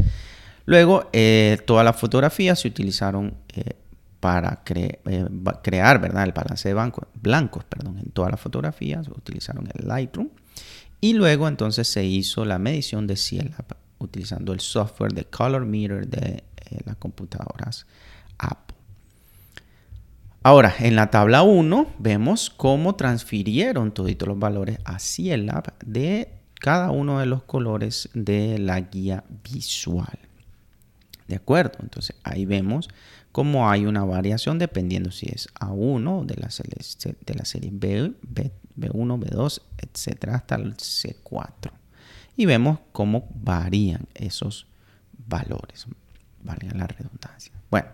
Luego, 0.66 1.10
todas 1.64 1.82
las 1.82 1.96
fotografías 1.96 2.60
se 2.60 2.68
utilizaron 2.68 3.34
eh, 4.20 5.28
para 5.30 5.62
crear 5.62 6.00
¿verdad? 6.00 6.24
el 6.24 6.32
balance 6.32 6.68
de 6.68 6.74
blancos 7.20 7.64
perdón, 7.64 7.98
en 7.98 8.10
todas 8.10 8.30
las 8.30 8.40
fotografías. 8.40 9.08
Utilizaron 9.08 9.68
el 9.74 9.86
Lightroom. 9.86 10.28
Y 11.00 11.12
luego 11.12 11.46
entonces 11.46 11.86
se 11.86 12.04
hizo 12.04 12.44
la 12.44 12.58
medición 12.58 13.06
de 13.06 13.16
cielo 13.16 13.50
utilizando 13.98 14.52
el 14.52 14.60
software 14.60 15.12
de 15.12 15.24
Color 15.24 15.64
Meter 15.64 16.08
de 16.08 16.42
las 16.84 16.96
computadoras 16.96 17.86
Apple. 18.38 18.76
Ahora, 20.42 20.74
en 20.78 20.96
la 20.96 21.10
tabla 21.10 21.42
1 21.42 21.94
vemos 21.98 22.50
cómo 22.50 22.94
transfirieron 22.94 23.92
todos 23.92 24.14
los 24.26 24.38
valores 24.38 24.78
a 24.84 24.98
Cielab 24.98 25.78
de 25.84 26.38
cada 26.60 26.90
uno 26.90 27.20
de 27.20 27.26
los 27.26 27.42
colores 27.42 28.08
de 28.14 28.58
la 28.58 28.80
guía 28.80 29.24
visual. 29.44 30.18
¿De 31.26 31.36
acuerdo? 31.36 31.78
Entonces 31.82 32.16
ahí 32.22 32.46
vemos 32.46 32.88
cómo 33.38 33.70
hay 33.70 33.86
una 33.86 34.02
variación 34.04 34.58
dependiendo 34.58 35.12
si 35.12 35.26
es 35.32 35.48
A1 35.60 36.26
de 36.26 36.34
la, 36.34 36.48
de 37.24 37.34
la 37.36 37.44
serie 37.44 37.70
B, 37.72 38.12
B, 38.20 38.50
B1, 38.76 39.20
B2, 39.20 39.62
etcétera, 39.76 40.34
hasta 40.34 40.56
el 40.56 40.76
C4. 40.76 41.70
Y 42.36 42.46
vemos 42.46 42.80
cómo 42.90 43.28
varían 43.32 44.08
esos 44.16 44.66
valores. 45.28 45.86
Valga 46.42 46.74
la 46.74 46.88
redundancia. 46.88 47.52
Bueno, 47.70 47.86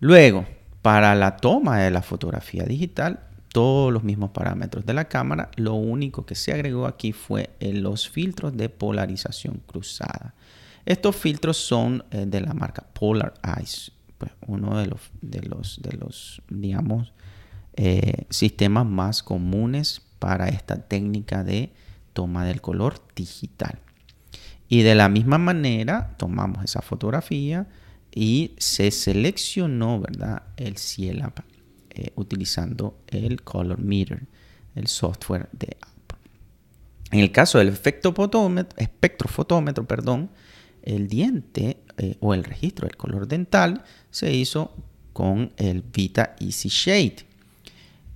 luego 0.00 0.46
para 0.80 1.14
la 1.14 1.36
toma 1.36 1.80
de 1.80 1.90
la 1.90 2.00
fotografía 2.00 2.64
digital, 2.64 3.20
todos 3.52 3.92
los 3.92 4.04
mismos 4.04 4.30
parámetros 4.30 4.86
de 4.86 4.94
la 4.94 5.04
cámara, 5.04 5.50
lo 5.56 5.74
único 5.74 6.24
que 6.24 6.34
se 6.34 6.54
agregó 6.54 6.86
aquí 6.86 7.12
fue 7.12 7.50
eh, 7.60 7.74
los 7.74 8.08
filtros 8.08 8.56
de 8.56 8.70
polarización 8.70 9.60
cruzada. 9.66 10.32
Estos 10.86 11.14
filtros 11.14 11.58
son 11.58 12.04
eh, 12.10 12.24
de 12.26 12.40
la 12.40 12.54
marca 12.54 12.86
Polar 12.94 13.34
Eyes, 13.58 13.92
pues 14.18 14.32
uno 14.46 14.78
de 14.78 14.86
los, 14.86 15.00
de 15.22 15.40
los, 15.42 15.80
de 15.82 15.96
los 15.96 16.42
digamos, 16.48 17.12
eh, 17.74 18.26
sistemas 18.30 18.86
más 18.86 19.22
comunes 19.22 20.02
para 20.18 20.48
esta 20.48 20.88
técnica 20.88 21.44
de 21.44 21.72
toma 22.12 22.44
del 22.44 22.60
color 22.60 23.00
digital. 23.14 23.78
Y 24.68 24.82
de 24.82 24.94
la 24.94 25.08
misma 25.08 25.38
manera 25.38 26.14
tomamos 26.18 26.64
esa 26.64 26.82
fotografía, 26.82 27.66
y 28.14 28.54
se 28.58 28.90
seleccionó 28.90 30.00
¿verdad? 30.00 30.42
el 30.56 30.76
Cielab 30.76 31.34
eh, 31.90 32.12
utilizando 32.16 32.98
el 33.06 33.42
Color 33.42 33.78
Meter, 33.78 34.26
el 34.74 34.86
software 34.86 35.48
de 35.52 35.76
Apple. 35.80 36.18
En 37.10 37.20
el 37.20 37.32
caso 37.32 37.58
del 37.58 37.68
efecto 37.68 38.14
espectrofotómetro, 38.76 39.86
perdón, 39.86 40.30
el 40.82 41.08
diente 41.08 41.78
eh, 41.98 42.16
o 42.20 42.34
el 42.34 42.44
registro 42.44 42.86
del 42.86 42.96
color 42.96 43.28
dental 43.28 43.82
se 44.10 44.32
hizo 44.32 44.74
con 45.12 45.52
el 45.56 45.82
Vita 45.82 46.36
Easy 46.40 46.68
Shade. 46.68 47.26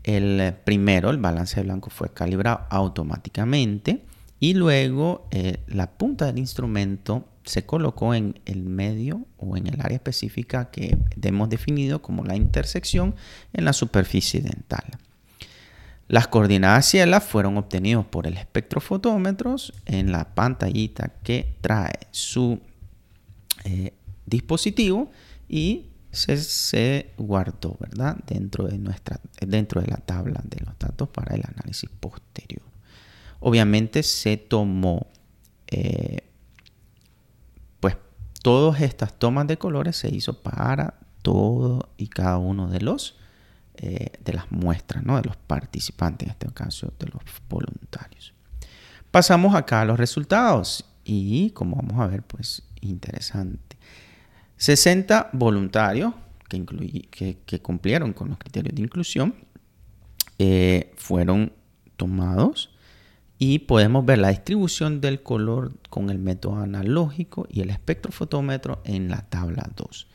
El 0.04 0.54
primero, 0.64 1.10
el 1.10 1.18
balance 1.18 1.56
de 1.56 1.64
blanco 1.64 1.90
fue 1.90 2.12
calibrado 2.12 2.66
automáticamente 2.70 4.02
y 4.40 4.54
luego 4.54 5.26
eh, 5.30 5.58
la 5.68 5.90
punta 5.90 6.26
del 6.26 6.38
instrumento 6.38 7.28
se 7.44 7.66
colocó 7.66 8.14
en 8.14 8.40
el 8.44 8.62
medio 8.62 9.26
o 9.36 9.56
en 9.56 9.66
el 9.66 9.80
área 9.80 9.96
específica 9.96 10.70
que 10.70 10.96
hemos 11.22 11.48
definido 11.48 12.02
como 12.02 12.24
la 12.24 12.36
intersección 12.36 13.14
en 13.52 13.64
la 13.64 13.72
superficie 13.72 14.40
dental. 14.40 14.84
Las 16.08 16.28
coordenadas 16.28 16.86
cielas 16.86 17.24
fueron 17.24 17.56
obtenidas 17.56 18.04
por 18.04 18.26
el 18.26 18.36
espectrofotómetro 18.36 19.56
en 19.86 20.12
la 20.12 20.34
pantallita 20.34 21.12
que 21.22 21.54
trae 21.60 21.92
su 22.10 22.60
eh, 23.64 23.95
dispositivo 24.26 25.11
y 25.49 25.87
se, 26.11 27.12
guardó 27.16 27.76
¿verdad? 27.81 28.16
Dentro, 28.26 28.66
de 28.66 28.78
nuestra, 28.78 29.21
dentro 29.40 29.81
de 29.81 29.88
la 29.88 29.97
tabla 29.97 30.40
de 30.45 30.64
los 30.64 30.78
datos 30.78 31.09
para 31.09 31.35
el 31.35 31.42
análisis 31.47 31.88
posterior. 32.00 32.62
obviamente 33.40 34.02
se 34.02 34.37
tomó, 34.37 35.07
eh, 35.69 36.28
pues 37.81 37.97
todas 38.42 38.81
estas 38.83 39.19
tomas 39.19 39.47
de 39.47 39.57
colores 39.57 39.97
se 39.97 40.14
hizo 40.14 40.42
para 40.42 40.99
todo 41.23 41.90
y 41.97 42.09
cada 42.09 42.38
uno 42.38 42.69
de 42.69 42.81
los 42.81 43.16
eh, 43.76 44.12
de 44.23 44.35
las 44.35 44.52
muestras, 44.52 45.02
¿no? 45.02 45.16
de 45.16 45.23
los 45.23 45.37
participantes, 45.37 46.28
en 46.28 46.33
este 46.33 46.47
caso 46.52 46.92
de 46.99 47.07
los 47.07 47.23
voluntarios. 47.49 48.35
Pasamos 49.11 49.54
acá 49.54 49.81
a 49.81 49.85
los 49.87 49.99
resultados 49.99 50.85
y 51.04 51.50
como 51.50 51.76
vamos 51.76 51.99
a 51.99 52.07
ver, 52.07 52.23
pues 52.23 52.62
interesante. 52.82 53.76
60 54.56 55.30
voluntarios 55.32 56.14
que, 56.48 57.38
que, 57.44 57.62
cumplieron 57.62 58.12
con 58.12 58.28
los 58.28 58.38
criterios 58.38 58.74
de 58.74 58.82
inclusión 58.82 59.34
eh, 60.38 60.92
fueron 60.96 61.52
tomados 61.96 62.70
y 63.38 63.60
podemos 63.60 64.04
ver 64.04 64.18
la 64.18 64.28
distribución 64.28 65.00
del 65.00 65.22
color 65.22 65.72
con 65.88 66.10
el 66.10 66.18
método 66.18 66.56
analógico 66.56 67.46
y 67.50 67.62
el 67.62 67.70
espectrofotómetro 67.70 68.82
en 68.84 69.08
la 69.08 69.22
tabla 69.22 69.68
2. 69.74 70.06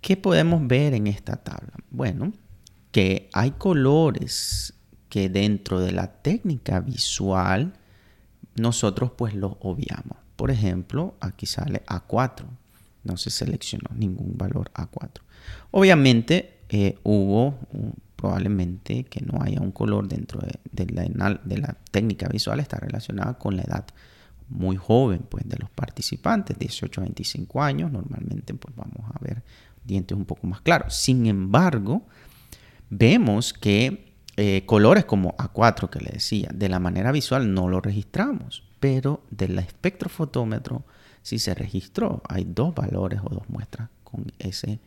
¿Qué 0.00 0.16
podemos 0.16 0.64
ver 0.68 0.94
en 0.94 1.08
esta 1.08 1.36
tabla? 1.36 1.72
Bueno, 1.90 2.32
que 2.92 3.28
hay 3.32 3.52
colores 3.52 4.74
que 5.08 5.28
dentro 5.28 5.80
de 5.80 5.92
la 5.92 6.22
técnica 6.22 6.78
visual 6.78 7.72
nosotros 8.54 9.10
pues 9.16 9.34
los 9.34 9.54
obviamos. 9.60 10.18
Por 10.36 10.50
ejemplo, 10.50 11.16
aquí 11.20 11.46
sale 11.46 11.82
A4. 11.86 12.44
No 13.04 13.16
se 13.16 13.30
seleccionó 13.30 13.88
ningún 13.94 14.36
valor 14.36 14.70
A4. 14.74 15.20
Obviamente 15.70 16.58
eh, 16.68 16.98
hubo 17.04 17.58
probablemente 18.16 19.04
que 19.04 19.20
no 19.20 19.40
haya 19.40 19.60
un 19.60 19.70
color 19.70 20.08
dentro 20.08 20.40
de, 20.40 20.86
la, 20.90 21.76
técnica 21.90 22.28
visual 22.28 22.58
está 22.60 22.78
relacionada 22.78 23.34
con 23.34 23.56
la 23.56 23.62
edad 23.62 23.84
muy 24.48 24.76
joven 24.76 25.20
pues 25.28 25.46
de 25.48 25.58
los 25.58 25.70
participantes 25.70 26.58
18 26.58 27.00
a 27.00 27.04
25 27.04 27.62
años 27.62 27.92
normalmente 27.92 28.54
pues 28.54 28.74
vamos 28.74 29.10
a 29.12 29.18
ver 29.22 29.42
dientes 29.84 30.16
un 30.16 30.24
poco 30.24 30.46
más 30.46 30.60
claros 30.60 30.94
sin 30.94 31.26
embargo 31.26 32.06
vemos 32.88 33.52
que 33.52 34.14
eh, 34.36 34.62
colores 34.66 35.04
como 35.04 35.36
A4 35.36 35.90
que 35.90 36.00
le 36.00 36.10
decía 36.12 36.50
de 36.54 36.68
la 36.68 36.78
manera 36.78 37.12
visual 37.12 37.52
no 37.52 37.68
lo 37.68 37.80
registramos 37.80 38.64
pero 38.86 39.20
del 39.32 39.58
espectrofotómetro 39.58 40.84
sí 41.20 41.40
se 41.40 41.56
registró 41.56 42.22
hay 42.28 42.44
dos 42.44 42.72
valores 42.72 43.18
o 43.24 43.34
dos 43.34 43.42
muestras 43.48 43.88
con 44.04 44.30
ese 44.38 44.78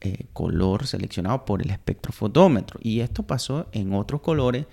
eh, 0.00 0.26
color 0.32 0.84
seleccionado 0.84 1.44
por 1.44 1.62
el 1.62 1.70
espectrofotómetro. 1.70 2.80
Y 2.82 2.98
esto 2.98 3.22
pasó 3.22 3.68
en 3.70 3.94
otros 3.94 4.20
colores 4.20 4.66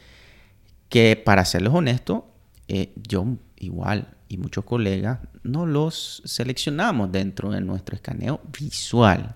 que, 0.90 1.22
para 1.24 1.46
serles 1.46 1.72
honesto, 1.72 2.32
eh, 2.68 2.94
yo 3.08 3.28
igual 3.58 4.16
y 4.28 4.38
muchos 4.38 4.66
colegas 4.66 5.20
no 5.44 5.68
los 5.68 6.24
seleccionamos 6.26 7.12
dentro 7.12 7.52
de 7.52 7.62
nuestro 7.62 7.96
escaneo 7.96 8.42
visual. 8.60 9.36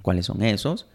¿Cuáles 0.00 0.26
son 0.26 0.44
esos? 0.44 0.86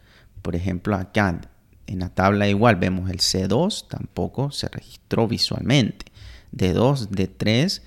Por 0.42 0.56
ejemplo, 0.56 0.96
acá 0.96 1.42
en 1.88 2.00
la 2.00 2.08
tabla 2.08 2.48
igual 2.48 2.78
vemos 2.78 3.10
el 3.10 3.18
C2, 3.18 3.90
tampoco 3.90 4.50
se 4.52 4.70
registró 4.70 5.28
visualmente. 5.28 6.07
D2, 6.56 7.10
D3, 7.10 7.82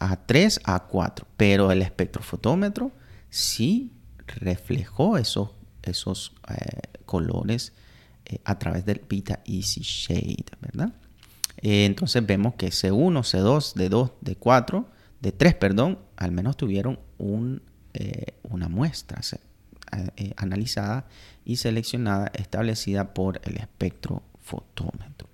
A3, 0.00 0.62
A4. 0.62 1.24
Pero 1.36 1.70
el 1.70 1.82
espectrofotómetro 1.82 2.92
sí 3.28 3.92
reflejó 4.26 5.18
esos, 5.18 5.50
esos 5.82 6.34
eh, 6.48 6.80
colores 7.04 7.72
eh, 8.26 8.38
a 8.44 8.58
través 8.58 8.84
del 8.84 9.02
Vita 9.08 9.40
Easy 9.44 9.80
Shade, 9.82 10.46
¿verdad? 10.60 10.92
Eh, 11.58 11.84
entonces 11.84 12.24
vemos 12.24 12.54
que 12.54 12.68
C1, 12.68 13.20
C2, 13.20 13.74
D2, 13.74 14.12
D4, 14.22 14.86
D3, 15.22 15.58
perdón, 15.58 15.98
al 16.16 16.32
menos 16.32 16.56
tuvieron 16.56 16.98
un, 17.18 17.62
una 18.44 18.68
muestra 18.68 19.20
analizada 20.36 21.06
y 21.44 21.56
seleccionada 21.56 22.30
establecida 22.34 23.12
por 23.12 23.40
el 23.44 23.56
espectrofotómetro. 23.56 25.29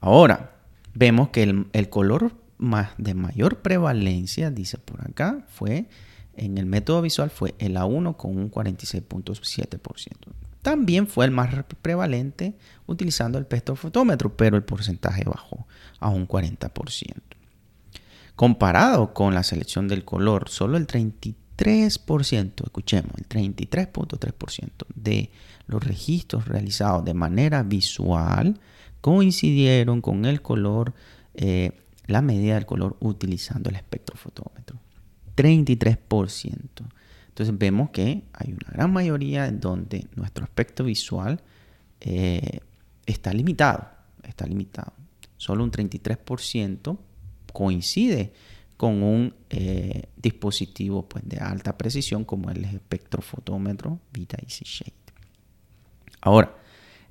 Ahora, 0.00 0.56
vemos 0.94 1.28
que 1.28 1.42
el, 1.42 1.88
color 1.90 2.32
más 2.58 2.90
de 2.98 3.14
mayor 3.14 3.60
prevalencia, 3.60 4.50
dice 4.50 4.78
por 4.78 5.00
acá, 5.02 5.46
fue 5.48 5.88
en 6.34 6.58
el 6.58 6.66
método 6.66 7.02
visual 7.02 7.30
fue 7.30 7.54
el 7.58 7.76
A1 7.76 8.16
con 8.16 8.36
un 8.36 8.50
46.7%. 8.50 9.78
También 10.62 11.06
fue 11.06 11.24
el 11.24 11.30
más 11.30 11.54
prevalente 11.82 12.56
utilizando 12.86 13.38
el 13.38 13.44
espectrofotómetro, 13.44 14.36
pero 14.36 14.56
el 14.56 14.62
porcentaje 14.62 15.24
bajó 15.24 15.66
a 15.98 16.08
un 16.08 16.26
40%. 16.28 16.70
Comparado 18.36 19.12
con 19.12 19.34
la 19.34 19.42
selección 19.42 19.88
del 19.88 20.04
color, 20.04 20.48
solo 20.48 20.78
el 20.78 20.86
33%, 20.86 22.64
escuchemos, 22.64 23.12
el 23.18 23.28
33.3% 23.28 24.70
de 24.94 25.30
los 25.66 25.84
registros 25.84 26.48
realizados 26.48 27.04
de 27.04 27.14
manera 27.14 27.62
visual 27.62 28.58
coincidieron 29.00 30.00
con 30.00 30.24
el 30.24 30.42
color, 30.42 30.94
eh, 31.34 31.72
la 32.06 32.22
medida 32.22 32.54
del 32.54 32.66
color 32.66 32.96
utilizando 33.00 33.70
el 33.70 33.76
espectrofotómetro. 33.76 34.78
33%. 35.36 36.84
Entonces 37.28 37.56
vemos 37.56 37.90
que 37.90 38.24
hay 38.32 38.52
una 38.52 38.70
gran 38.72 38.92
mayoría 38.92 39.46
en 39.46 39.60
donde 39.60 40.06
nuestro 40.16 40.44
aspecto 40.44 40.84
visual 40.84 41.40
eh, 42.00 42.60
está 43.06 43.32
limitado. 43.32 43.88
Está 44.22 44.46
limitado. 44.46 44.92
Solo 45.36 45.64
un 45.64 45.70
33% 45.70 46.98
coincide 47.52 48.32
con 48.76 49.02
un 49.02 49.34
eh, 49.50 50.08
dispositivo 50.16 51.08
pues, 51.08 51.26
de 51.28 51.38
alta 51.38 51.76
precisión 51.76 52.24
como 52.24 52.50
el 52.50 52.64
espectrofotómetro 52.64 54.00
Vita 54.12 54.36
Easy 54.42 54.64
Shade. 54.64 54.92
Ahora, 56.20 56.54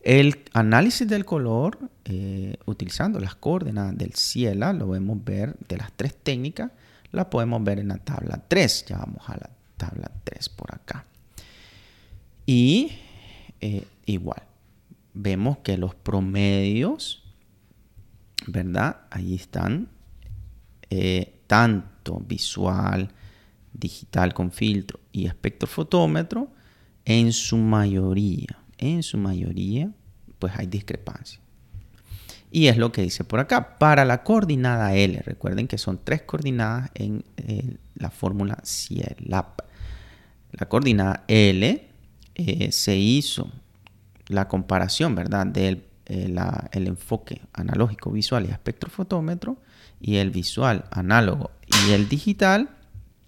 el 0.02 0.44
análisis 0.54 1.08
del 1.08 1.26
color 1.26 1.78
eh, 2.06 2.58
utilizando 2.66 3.20
las 3.20 3.36
coordenadas 3.36 3.98
del 3.98 4.14
cielo, 4.14 4.72
lo 4.74 4.90
vemos 4.90 5.24
ver 5.24 5.56
de 5.68 5.78
las 5.78 5.92
tres 5.94 6.16
técnicas 6.16 6.72
la 7.12 7.30
podemos 7.30 7.64
ver 7.64 7.80
en 7.80 7.90
la 7.90 7.98
tabla 7.98 8.44
3. 8.48 8.86
Ya 8.88 8.98
vamos 8.98 9.28
a 9.28 9.38
la 9.38 9.50
tabla 9.78 10.12
3 10.24 10.50
por 10.50 10.74
acá. 10.74 11.06
Y 12.46 12.92
eh, 13.62 13.86
igual, 14.06 14.44
vemos 15.14 15.60
que 15.60 15.78
los 15.78 15.96
promedios, 15.96 17.24
¿verdad? 18.48 19.02
Ahí 19.12 19.36
están, 19.36 19.90
eh, 20.90 21.42
tanto 21.48 22.20
visual, 22.20 23.12
digital 23.74 24.34
con 24.34 24.52
filtro 24.52 25.00
y 25.12 25.28
espectrofotómetro, 25.28 26.52
en 27.06 27.34
su 27.34 27.58
mayoría, 27.58 28.59
en 28.80 29.04
su 29.04 29.18
mayoría, 29.18 29.92
pues 30.40 30.54
hay 30.58 30.68
discrepancia. 30.68 31.40
Y 32.52 32.68
es 32.68 32.78
lo 32.78 32.92
que 32.92 33.04
dice 33.04 33.24
por 33.24 33.40
acá. 33.40 33.78
Para 33.78 34.06
la 34.06 34.24
coordinada 34.24 34.96
L, 34.96 35.22
recuerden 35.24 35.68
que 35.68 35.78
son 35.78 36.00
tres 36.04 36.24
coordinadas 36.24 36.90
en 36.96 37.24
eh, 37.38 37.78
la 37.96 38.10
fórmula 38.10 38.58
CIELAP. 38.66 39.62
La 40.52 40.68
coordinada 40.68 41.26
L 41.28 41.88
eh, 42.36 42.72
se 42.72 42.98
hizo 42.98 43.52
la 44.28 44.48
comparación, 44.48 45.14
¿verdad? 45.14 45.46
Del 45.46 45.84
eh, 46.08 46.36
el 46.72 46.88
enfoque 46.88 47.42
analógico 47.54 48.10
visual 48.12 48.48
y 48.48 48.52
espectrofotómetro 48.52 49.58
y 50.02 50.16
el 50.16 50.32
visual 50.32 50.86
análogo 50.90 51.52
y 51.68 51.92
el 51.92 52.10
digital, 52.10 52.70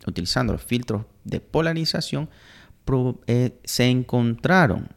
utilizando 0.07 0.53
los 0.53 0.63
filtros 0.63 1.05
de 1.23 1.41
polarización, 1.41 2.27
se 3.63 3.85
encontraron 3.85 4.89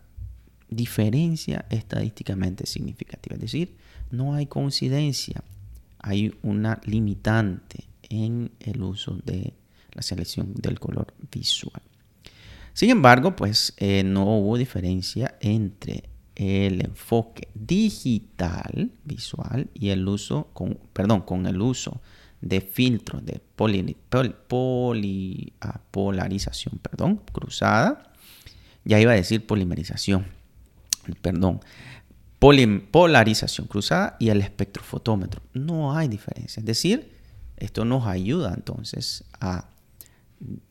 diferencia 0.74 1.66
estadísticamente 1.70 2.66
significativa. 2.66 3.34
Es 3.36 3.42
decir, 3.42 3.76
no 4.10 4.34
hay 4.34 4.46
coincidencia, 4.46 5.42
hay 5.98 6.34
una 6.42 6.80
limitante 6.84 7.84
en 8.08 8.52
el 8.60 8.82
uso 8.82 9.18
de 9.24 9.54
la 9.92 10.02
selección 10.02 10.54
del 10.54 10.78
color 10.78 11.14
visual. 11.30 11.82
Sin 12.72 12.90
embargo, 12.90 13.36
pues 13.36 13.72
eh, 13.76 14.02
no 14.04 14.38
hubo 14.38 14.58
diferencia 14.58 15.36
entre 15.40 16.10
el 16.34 16.84
enfoque 16.84 17.48
digital 17.54 18.90
visual 19.04 19.68
y 19.72 19.90
el 19.90 20.06
uso 20.08 20.48
perdón, 20.92 21.20
con 21.22 21.46
el 21.46 21.60
uso 21.60 22.00
de 22.40 22.60
filtros 22.60 23.24
de 23.24 23.40
ah, 25.60 25.80
polarización 25.90 26.78
perdón, 26.78 27.20
cruzada. 27.32 28.12
Ya 28.84 29.00
iba 29.00 29.12
a 29.12 29.14
decir 29.14 29.46
polimerización, 29.46 30.26
perdón, 31.20 31.60
polarización 32.38 33.66
cruzada 33.66 34.16
y 34.18 34.28
el 34.28 34.40
espectrofotómetro. 34.40 35.42
No 35.54 35.96
hay 35.96 36.08
diferencia. 36.08 36.60
Es 36.60 36.66
decir, 36.66 37.12
esto 37.56 37.84
nos 37.84 38.06
ayuda 38.06 38.52
entonces 38.54 39.24
a 39.40 39.68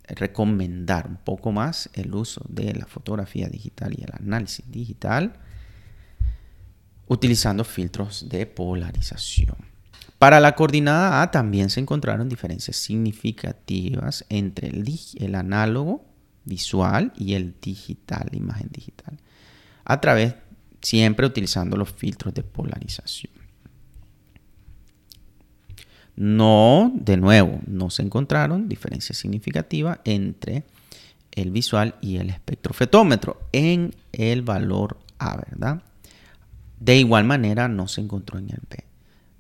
recomendar 0.08 1.08
un 1.08 1.18
poco 1.18 1.52
más 1.52 1.90
el 1.94 2.14
uso 2.14 2.46
de 2.48 2.74
la 2.74 2.86
fotografía 2.86 3.48
digital 3.48 3.96
y 3.98 4.04
el 4.04 4.12
análisis 4.14 4.70
digital 4.70 5.34
utilizando 7.08 7.64
filtros 7.64 8.28
de 8.30 8.46
polarización. 8.46 9.56
Para 10.20 10.40
la 10.40 10.56
coordinada 10.56 11.22
A 11.22 11.32
también 11.32 11.70
se 11.70 11.80
encontraron 11.80 12.30
diferencias 12.30 12.78
significativas 12.78 14.26
entre 14.30 14.70
el, 14.70 14.86
el 15.16 15.36
análogo 15.36 16.06
visual 16.46 17.12
y 17.18 17.34
el 17.34 17.56
digital, 17.60 18.30
imagen 18.32 18.70
digital, 18.72 19.20
a 19.86 20.02
través 20.02 20.36
siempre 20.82 21.26
utilizando 21.26 21.78
los 21.78 21.92
filtros 21.92 22.34
de 22.34 22.44
polarización. 22.44 23.32
No, 26.16 26.92
de 26.94 27.18
nuevo, 27.18 27.60
no 27.66 27.90
se 27.90 28.04
encontraron 28.04 28.70
diferencias 28.70 29.18
significativas 29.18 30.00
entre 30.04 30.64
el 31.32 31.50
visual 31.50 31.96
y 32.02 32.18
el 32.18 32.30
espectrofetómetro 32.30 33.42
en 33.52 33.96
el 34.12 34.44
valor 34.44 35.00
A, 35.18 35.38
¿verdad? 35.38 35.82
De 36.80 36.98
igual 36.98 37.24
manera 37.24 37.68
no 37.68 37.88
se 37.88 38.02
encontró 38.02 38.38
en 38.38 38.50
el 38.52 38.60
B. 38.70 38.84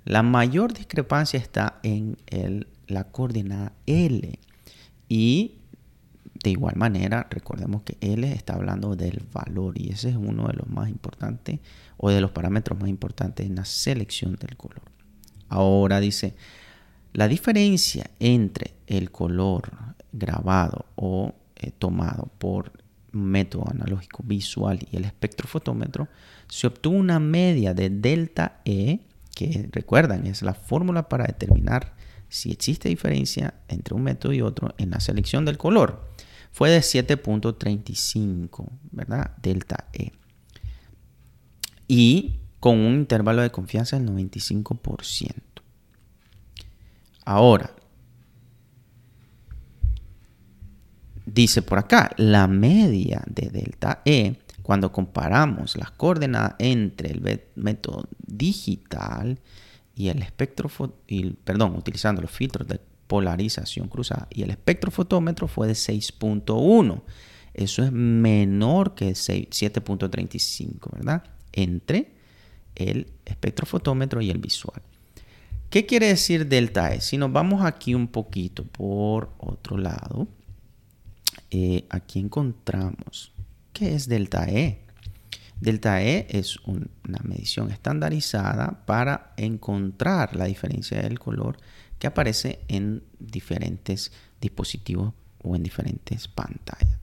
La 0.05 0.23
mayor 0.23 0.73
discrepancia 0.73 1.39
está 1.39 1.79
en 1.83 2.17
el, 2.27 2.67
la 2.87 3.05
coordenada 3.05 3.73
L 3.85 4.39
y 5.07 5.51
de 6.43 6.49
igual 6.49 6.75
manera, 6.75 7.25
recordemos 7.29 7.83
que 7.83 7.97
L 8.01 8.29
está 8.31 8.55
hablando 8.55 8.95
del 8.97 9.25
valor 9.31 9.79
y 9.79 9.91
ese 9.91 10.09
es 10.09 10.17
uno 10.17 10.47
de 10.47 10.53
los 10.53 10.67
más 10.67 10.89
importantes 10.89 11.59
o 11.95 12.09
de 12.09 12.19
los 12.19 12.31
parámetros 12.31 12.77
más 12.79 12.89
importantes 12.89 13.45
en 13.45 13.55
la 13.55 13.63
selección 13.63 14.35
del 14.35 14.57
color. 14.57 14.81
Ahora 15.47 16.01
dice, 16.01 16.35
la 17.13 17.29
diferencia 17.29 18.09
entre 18.19 18.73
el 18.87 19.09
color 19.09 19.71
grabado 20.11 20.85
o 20.95 21.33
eh, 21.55 21.71
tomado 21.71 22.29
por 22.39 22.73
método 23.13 23.65
analógico 23.69 24.23
visual 24.23 24.79
y 24.91 24.97
el 24.97 25.05
espectrofotómetro, 25.05 26.09
se 26.49 26.67
obtuvo 26.67 26.97
una 26.97 27.19
media 27.19 27.73
de 27.73 27.89
delta 27.89 28.61
E, 28.65 28.99
que 29.33 29.69
recuerdan 29.71 30.27
es 30.27 30.41
la 30.41 30.53
fórmula 30.53 31.07
para 31.07 31.25
determinar 31.25 31.93
si 32.27 32.51
existe 32.51 32.89
diferencia 32.89 33.53
entre 33.67 33.93
un 33.93 34.03
método 34.03 34.33
y 34.33 34.41
otro 34.41 34.73
en 34.77 34.91
la 34.91 34.99
selección 34.99 35.45
del 35.45 35.57
color. 35.57 36.12
Fue 36.53 36.69
de 36.69 36.79
7.35, 36.79 38.69
¿verdad? 38.91 39.35
Delta 39.41 39.89
E. 39.91 40.11
Y 41.87 42.39
con 42.59 42.79
un 42.79 42.93
intervalo 42.93 43.41
de 43.41 43.49
confianza 43.49 43.99
del 43.99 44.07
95%. 44.07 45.33
Ahora, 47.25 47.73
dice 51.25 51.63
por 51.63 51.79
acá, 51.79 52.11
la 52.17 52.47
media 52.47 53.23
de 53.25 53.49
delta 53.49 54.03
E, 54.05 54.35
cuando 54.61 54.91
comparamos 54.91 55.75
las 55.75 55.89
coordenadas 55.89 56.53
entre 56.59 57.09
el 57.09 57.41
método 57.55 58.07
digital 58.19 59.39
y 59.95 60.09
el 60.09 60.21
espectro, 60.21 60.69
perdón, 61.43 61.75
utilizando 61.75 62.21
los 62.21 62.29
filtros 62.31 62.67
de 62.67 62.79
polarización 63.13 63.89
cruzada 63.89 64.27
y 64.31 64.41
el 64.41 64.49
espectrofotómetro 64.49 65.47
fue 65.47 65.67
de 65.67 65.73
6.1. 65.73 67.03
Eso 67.53 67.83
es 67.83 67.91
menor 67.91 68.95
que 68.95 69.11
7.35, 69.11 70.91
¿verdad? 70.91 71.23
Entre 71.51 72.11
el 72.73 73.11
espectrofotómetro 73.23 74.19
y 74.19 74.31
el 74.31 74.39
visual. 74.39 74.81
¿Qué 75.69 75.85
quiere 75.85 76.07
decir 76.07 76.47
delta 76.47 76.91
E? 76.91 77.01
Si 77.01 77.19
nos 77.19 77.31
vamos 77.31 77.63
aquí 77.63 77.93
un 77.93 78.07
poquito 78.07 78.63
por 78.63 79.29
otro 79.37 79.77
lado, 79.77 80.27
eh, 81.51 81.85
aquí 81.91 82.19
encontramos, 82.19 83.31
¿qué 83.73 83.93
es 83.93 84.07
delta 84.07 84.49
E? 84.49 84.79
Delta 85.61 86.01
E 86.01 86.25
es 86.31 86.57
una 86.65 87.19
medición 87.23 87.69
estandarizada 87.69 88.83
para 88.87 89.35
encontrar 89.37 90.35
la 90.35 90.45
diferencia 90.45 90.99
del 90.99 91.19
color 91.19 91.57
que 91.99 92.07
aparece 92.07 92.59
en 92.67 93.03
diferentes 93.19 94.11
dispositivos 94.41 95.13
o 95.41 95.55
en 95.55 95.63
diferentes 95.63 96.27
pantallas. 96.27 96.99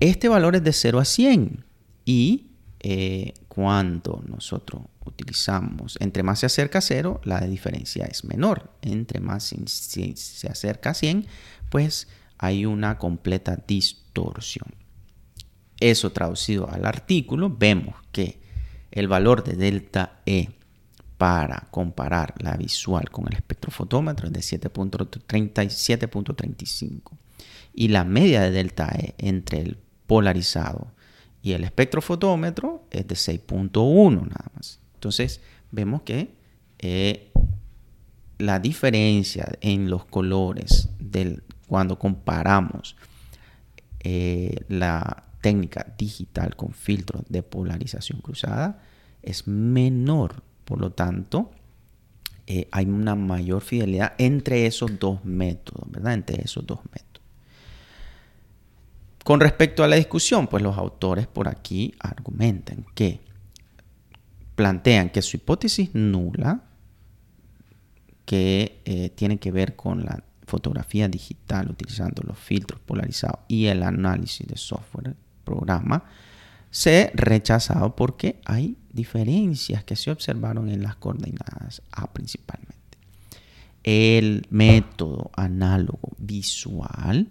Este 0.00 0.28
valor 0.28 0.56
es 0.56 0.64
de 0.64 0.72
0 0.72 1.00
a 1.00 1.04
100 1.04 1.64
y 2.04 2.46
eh, 2.80 3.34
cuando 3.48 4.22
nosotros 4.26 4.82
utilizamos, 5.04 5.96
entre 6.00 6.22
más 6.22 6.40
se 6.40 6.46
acerca 6.46 6.78
a 6.78 6.82
0, 6.82 7.20
la 7.24 7.40
diferencia 7.40 8.04
es 8.04 8.24
menor. 8.24 8.70
Entre 8.82 9.20
más 9.20 9.52
se, 9.66 10.48
acerca 10.48 10.90
a 10.90 10.94
100, 10.94 11.26
pues 11.70 12.08
hay 12.38 12.66
una 12.66 12.98
completa 12.98 13.62
distorsión. 13.66 14.74
Eso 15.80 16.12
traducido 16.12 16.68
al 16.70 16.86
artículo, 16.86 17.50
vemos 17.50 17.94
que 18.12 18.40
el 18.90 19.08
valor 19.08 19.44
de 19.44 19.54
delta 19.54 20.20
E 20.24 20.50
para 21.18 21.68
comparar 21.70 22.32
la 22.38 22.56
visual 22.56 23.10
con 23.10 23.28
el 23.28 23.34
espectrofotómetro 23.34 24.28
es 24.28 24.32
de 24.32 24.40
7.35 24.40 27.12
y 27.74 27.88
la 27.88 28.04
media 28.04 28.40
de 28.40 28.52
delta 28.52 28.90
E 28.96 29.14
entre 29.18 29.60
el 29.60 29.76
polarizado 30.06 30.92
y 31.42 31.52
el 31.52 31.64
espectrofotómetro 31.64 32.86
es 32.90 33.06
de 33.06 33.14
6.1 33.14 34.14
nada 34.14 34.50
más. 34.54 34.80
Entonces 34.94 35.40
vemos 35.70 36.02
que 36.02 36.34
eh, 36.78 37.30
la 38.38 38.60
diferencia 38.60 39.48
en 39.60 39.90
los 39.90 40.04
colores 40.04 40.90
del, 40.98 41.42
cuando 41.66 41.98
comparamos 41.98 42.96
eh, 44.00 44.64
la 44.68 45.24
técnica 45.40 45.94
digital 45.98 46.56
con 46.56 46.72
filtros 46.72 47.22
de 47.28 47.42
polarización 47.42 48.20
cruzada 48.20 48.82
es 49.22 49.46
menor. 49.46 50.42
Por 50.68 50.82
lo 50.82 50.92
tanto, 50.92 51.50
eh, 52.46 52.68
hay 52.72 52.84
una 52.84 53.14
mayor 53.14 53.62
fidelidad 53.62 54.12
entre 54.18 54.66
esos 54.66 54.98
dos 54.98 55.24
métodos, 55.24 55.90
¿verdad? 55.90 56.12
Entre 56.12 56.42
esos 56.44 56.66
dos 56.66 56.80
métodos. 56.92 57.26
Con 59.24 59.40
respecto 59.40 59.82
a 59.82 59.88
la 59.88 59.96
discusión, 59.96 60.46
pues 60.46 60.62
los 60.62 60.76
autores 60.76 61.26
por 61.26 61.48
aquí 61.48 61.94
argumentan 61.98 62.84
que 62.94 63.20
plantean 64.56 65.08
que 65.08 65.22
su 65.22 65.38
hipótesis 65.38 65.94
nula, 65.94 66.60
que 68.26 68.82
eh, 68.84 69.08
tiene 69.08 69.38
que 69.38 69.52
ver 69.52 69.74
con 69.74 70.04
la 70.04 70.22
fotografía 70.46 71.08
digital 71.08 71.70
utilizando 71.70 72.22
los 72.26 72.38
filtros 72.38 72.78
polarizados 72.80 73.40
y 73.48 73.68
el 73.68 73.82
análisis 73.82 74.46
de 74.46 74.58
software 74.58 75.16
programa, 75.44 76.04
se 76.70 77.10
rechazado 77.14 77.96
porque 77.96 78.42
hay 78.44 78.76
diferencias 78.98 79.84
que 79.84 79.94
se 79.96 80.10
observaron 80.10 80.68
en 80.68 80.82
las 80.82 80.96
coordenadas 80.96 81.82
A 81.92 82.12
principalmente. 82.12 82.74
El 83.84 84.44
método 84.50 85.30
análogo 85.36 86.10
visual 86.18 87.28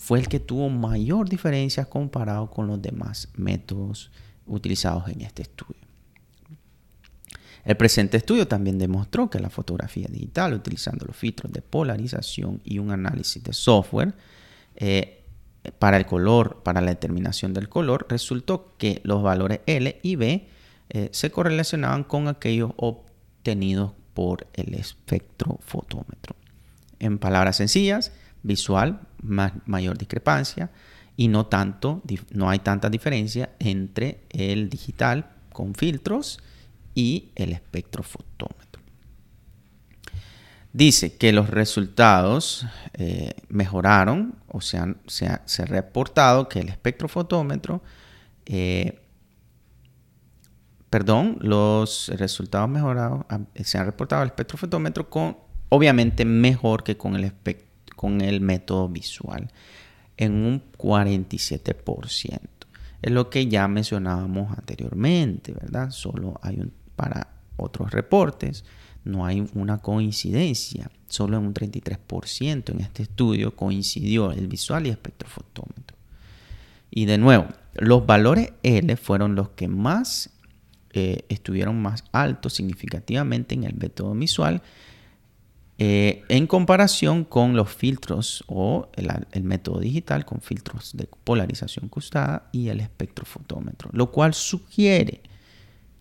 fue 0.00 0.18
el 0.18 0.28
que 0.28 0.40
tuvo 0.40 0.70
mayor 0.70 1.28
diferencia 1.28 1.84
comparado 1.84 2.50
con 2.50 2.66
los 2.66 2.80
demás 2.80 3.28
métodos 3.36 4.10
utilizados 4.46 5.08
en 5.08 5.20
este 5.20 5.42
estudio. 5.42 5.82
El 7.64 7.76
presente 7.76 8.16
estudio 8.16 8.48
también 8.48 8.78
demostró 8.78 9.28
que 9.28 9.38
la 9.38 9.50
fotografía 9.50 10.06
digital, 10.08 10.54
utilizando 10.54 11.04
los 11.04 11.16
filtros 11.16 11.52
de 11.52 11.60
polarización 11.60 12.60
y 12.64 12.78
un 12.78 12.90
análisis 12.90 13.42
de 13.42 13.52
software 13.52 14.14
eh, 14.76 15.24
para 15.78 15.96
el 15.96 16.06
color, 16.06 16.62
para 16.62 16.80
la 16.80 16.90
determinación 16.90 17.52
del 17.52 17.68
color, 17.68 18.06
resultó 18.08 18.76
que 18.78 19.00
los 19.04 19.22
valores 19.22 19.60
L 19.66 19.98
y 20.02 20.16
B 20.16 20.48
eh, 20.90 21.08
se 21.12 21.30
correlacionaban 21.30 22.04
con 22.04 22.28
aquellos 22.28 22.72
obtenidos 22.76 23.92
por 24.14 24.46
el 24.54 24.74
espectrofotómetro. 24.74 26.36
En 26.98 27.18
palabras 27.18 27.56
sencillas, 27.56 28.12
visual, 28.42 29.00
mayor 29.20 29.98
discrepancia 29.98 30.70
y 31.16 31.28
no, 31.28 31.46
tanto, 31.46 32.02
no 32.30 32.48
hay 32.48 32.60
tanta 32.60 32.88
diferencia 32.88 33.50
entre 33.58 34.20
el 34.30 34.70
digital 34.70 35.30
con 35.52 35.74
filtros 35.74 36.38
y 36.94 37.30
el 37.34 37.52
espectrofotómetro. 37.52 38.82
Dice 40.72 41.16
que 41.16 41.32
los 41.32 41.48
resultados 41.48 42.66
eh, 42.94 43.32
mejoraron, 43.48 44.34
o 44.48 44.60
sea, 44.60 44.94
se 45.06 45.26
ha, 45.26 45.64
reportado 45.64 46.48
que 46.48 46.60
el 46.60 46.68
espectrofotómetro, 46.68 47.82
eh, 48.44 49.00
perdón, 50.96 51.36
los 51.42 52.08
resultados 52.16 52.70
mejorados, 52.70 53.26
ah, 53.28 53.40
se 53.62 53.76
han 53.76 53.84
reportado 53.84 54.22
el 54.22 54.28
espectrofotómetro 54.28 55.10
con, 55.10 55.36
obviamente, 55.68 56.24
mejor 56.24 56.84
que 56.84 56.96
con 56.96 57.14
el 57.16 57.34
con 57.94 58.22
el 58.22 58.40
método 58.40 58.88
visual 58.88 59.52
en 60.16 60.32
un 60.32 60.62
47%. 60.78 62.40
Es 63.02 63.12
lo 63.12 63.28
que 63.28 63.46
ya 63.46 63.68
mencionábamos 63.68 64.56
anteriormente, 64.56 65.52
¿verdad? 65.52 65.90
Solo 65.90 66.40
hay 66.40 66.60
un, 66.60 66.72
para 66.96 67.28
otros 67.58 67.90
reportes, 67.90 68.64
no 69.04 69.26
hay 69.26 69.46
una 69.52 69.82
coincidencia. 69.82 70.90
Solo 71.08 71.36
en 71.36 71.44
un 71.44 71.52
33% 71.52 72.70
en 72.70 72.80
este 72.80 73.02
estudio 73.02 73.54
coincidió 73.54 74.32
el 74.32 74.48
visual 74.48 74.86
y 74.86 74.90
espectrofotómetro. 74.90 75.94
Y 76.90 77.04
de 77.04 77.18
nuevo, 77.18 77.48
los 77.74 78.06
valores 78.06 78.54
L 78.62 78.96
fueron 78.96 79.34
los 79.34 79.50
que 79.50 79.68
más 79.68 80.30
estuvieron 81.28 81.80
más 81.80 82.04
altos 82.12 82.54
significativamente 82.54 83.54
en 83.54 83.64
el 83.64 83.74
método 83.74 84.14
visual 84.14 84.62
eh, 85.78 86.24
en 86.30 86.46
comparación 86.46 87.24
con 87.24 87.54
los 87.54 87.68
filtros 87.68 88.42
o 88.46 88.88
el, 88.94 89.44
método 89.44 89.80
digital 89.80 90.24
con 90.24 90.40
filtros 90.40 90.96
de 90.96 91.06
polarización 91.24 91.90
cruzada 91.90 92.48
y 92.50 92.68
el 92.68 92.80
espectrofotómetro, 92.80 93.90
lo 93.92 94.10
cual 94.10 94.32
sugiere 94.32 95.20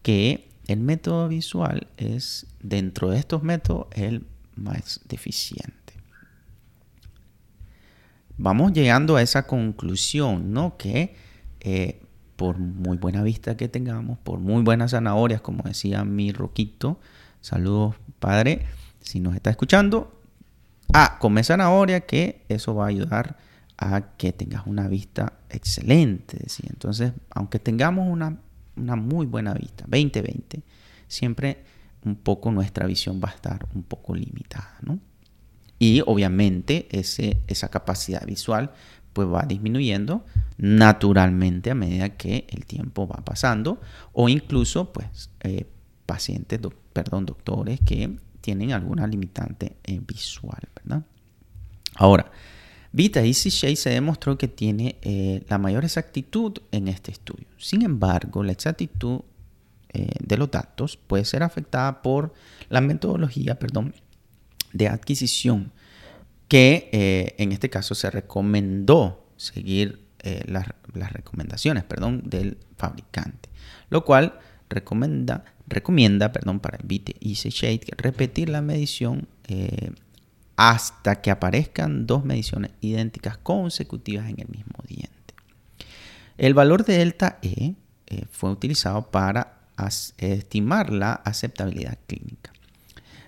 que 0.01 0.47
el 0.67 0.79
método 0.79 1.27
visual 1.27 1.87
es 1.97 2.47
dentro 2.61 3.09
de 3.09 3.19
estos 3.19 3.43
métodos 3.43 3.87
el 3.91 4.25
más 4.55 5.01
deficiente. 5.09 5.73
Vamos 8.37 8.71
llegando 8.71 9.17
a 9.17 9.21
esa 9.21 9.45
conclusión, 9.45 10.53
¿no? 10.53 10.77
Que 10.77 11.15
eh, 11.59 11.99
por 12.35 12.57
muy 12.57 12.97
buena 12.97 13.23
vista 13.23 13.55
que 13.57 13.67
tengamos, 13.67 14.17
por 14.19 14.39
muy 14.39 14.63
buenas 14.63 14.91
zanahorias, 14.91 15.41
como 15.41 15.63
decía 15.63 16.03
mi 16.03 16.31
roquito, 16.31 16.99
saludos 17.41 17.95
padre, 18.19 18.65
si 18.99 19.19
nos 19.19 19.35
está 19.35 19.49
escuchando, 19.49 20.19
ah, 20.93 21.17
come 21.19 21.43
zanahoria, 21.43 22.01
que 22.01 22.43
eso 22.49 22.75
va 22.75 22.85
a 22.85 22.89
ayudar 22.89 23.37
a 23.77 24.15
que 24.17 24.33
tengas 24.33 24.65
una 24.65 24.87
vista 24.87 25.33
excelente. 25.49 26.37
Entonces, 26.69 27.13
aunque 27.29 27.59
tengamos 27.59 28.07
una, 28.07 28.37
muy 28.75 29.25
buena 29.25 29.53
vista, 29.53 29.85
20-20, 29.87 30.61
siempre 31.07 31.63
un 32.03 32.15
poco 32.15 32.51
nuestra 32.51 32.85
visión 32.85 33.21
va 33.23 33.29
a 33.29 33.33
estar 33.33 33.67
un 33.73 33.83
poco 33.83 34.15
limitada, 34.15 34.77
¿no? 34.81 34.99
Y 35.77 36.01
obviamente 36.05 36.87
ese, 36.91 37.41
esa 37.47 37.69
capacidad 37.69 38.25
visual 38.25 38.71
pues 39.15 39.29
va 39.29 39.43
disminuyendo 39.43 40.25
naturalmente 40.57 41.71
a 41.71 41.75
medida 41.75 42.09
que 42.09 42.45
el 42.49 42.65
tiempo 42.65 43.07
va 43.07 43.23
pasando 43.23 43.79
o 44.11 44.27
incluso 44.27 44.91
pues 44.91 45.29
eh, 45.39 45.65
pacientes, 46.05 46.59
perdón, 46.91 47.25
doctores 47.25 47.79
que 47.79 48.19
tienen 48.41 48.73
alguna 48.73 49.07
limitante 49.07 49.77
eh, 49.85 50.01
visual, 50.05 50.59
¿verdad? 50.75 51.05
Ahora, 51.95 52.29
Vita 52.91 53.21
Easy 53.21 53.49
Shade 53.49 53.77
se 53.77 53.89
demostró 53.91 54.37
que 54.37 54.49
tiene 54.49 54.97
eh, 55.01 55.45
la 55.47 55.59
mayor 55.59 55.85
exactitud 55.85 56.51
en 56.73 56.89
este 56.89 57.11
estudio. 57.11 57.47
Sin 57.57 57.83
embargo, 57.83 58.43
la 58.43 58.51
exactitud 58.51 59.21
de 59.93 60.35
los 60.35 60.51
datos 60.51 60.97
puede 60.97 61.23
ser 61.23 61.41
afectada 61.41 62.01
por 62.01 62.33
la 62.67 62.81
metodología, 62.81 63.57
perdón, 63.57 63.95
de 64.73 64.89
adquisición 64.89 65.71
que 66.47 66.89
eh, 66.91 67.35
en 67.37 67.51
este 67.51 67.69
caso 67.69 67.95
se 67.95 68.09
recomendó 68.09 69.27
seguir 69.37 70.05
eh, 70.19 70.43
las, 70.47 70.67
recomendaciones 71.11 71.83
perdón, 71.83 72.23
del 72.25 72.57
fabricante, 72.77 73.49
lo 73.89 74.05
cual 74.05 74.39
recomienda, 74.69 75.45
recomienda 75.67 76.31
perdón, 76.31 76.59
para 76.59 76.77
el 76.77 76.85
Vite 76.85 77.15
Easy 77.19 77.49
Shade 77.49 77.81
repetir 77.97 78.49
la 78.49 78.61
medición 78.61 79.27
eh, 79.47 79.91
hasta 80.55 81.21
que 81.21 81.31
aparezcan 81.31 82.07
dos 82.07 82.23
mediciones 82.23 82.71
idénticas 82.79 83.37
consecutivas 83.37 84.29
en 84.29 84.39
el 84.39 84.47
mismo 84.47 84.75
diente. 84.87 85.11
El 86.37 86.53
valor 86.53 86.85
de 86.85 86.97
delta 86.97 87.39
E 87.41 87.75
fue 88.29 88.51
utilizado 88.51 89.09
para 89.09 89.59
estimar 90.17 90.91
la 90.91 91.13
aceptabilidad 91.13 91.97
clínica. 92.07 92.53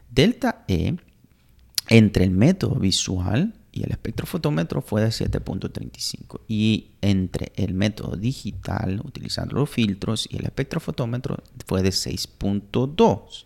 Delta 0.09 0.63
E 0.67 0.95
entre 1.89 2.25
el 2.25 2.31
método 2.31 2.75
visual 2.75 3.53
y 3.71 3.83
el 3.83 3.91
espectrofotómetro 3.91 4.81
fue 4.81 5.01
de 5.01 5.09
7.35 5.09 6.41
y 6.47 6.91
entre 7.01 7.51
el 7.55 7.73
método 7.73 8.15
digital 8.15 9.01
utilizando 9.03 9.55
los 9.55 9.69
filtros 9.69 10.27
y 10.29 10.37
el 10.37 10.45
espectrofotómetro 10.45 11.37
fue 11.65 11.83
de 11.83 11.89
6.2. 11.89 13.45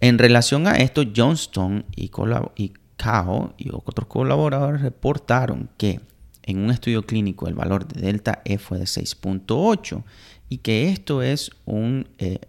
En 0.00 0.18
relación 0.18 0.66
a 0.66 0.72
esto, 0.78 1.04
Johnston 1.14 1.84
y, 1.94 2.10
y 2.56 2.72
Cao 2.96 3.54
y 3.56 3.70
otros 3.72 4.06
colaboradores 4.06 4.82
reportaron 4.82 5.70
que 5.76 6.00
en 6.42 6.58
un 6.58 6.70
estudio 6.70 7.04
clínico 7.04 7.46
el 7.46 7.54
valor 7.54 7.86
de 7.86 8.00
delta 8.00 8.42
E 8.44 8.58
fue 8.58 8.78
de 8.78 8.84
6.8 8.84 10.02
y 10.48 10.58
que 10.58 10.88
esto 10.90 11.22
es 11.22 11.50
un 11.64 12.08
eh, 12.18 12.40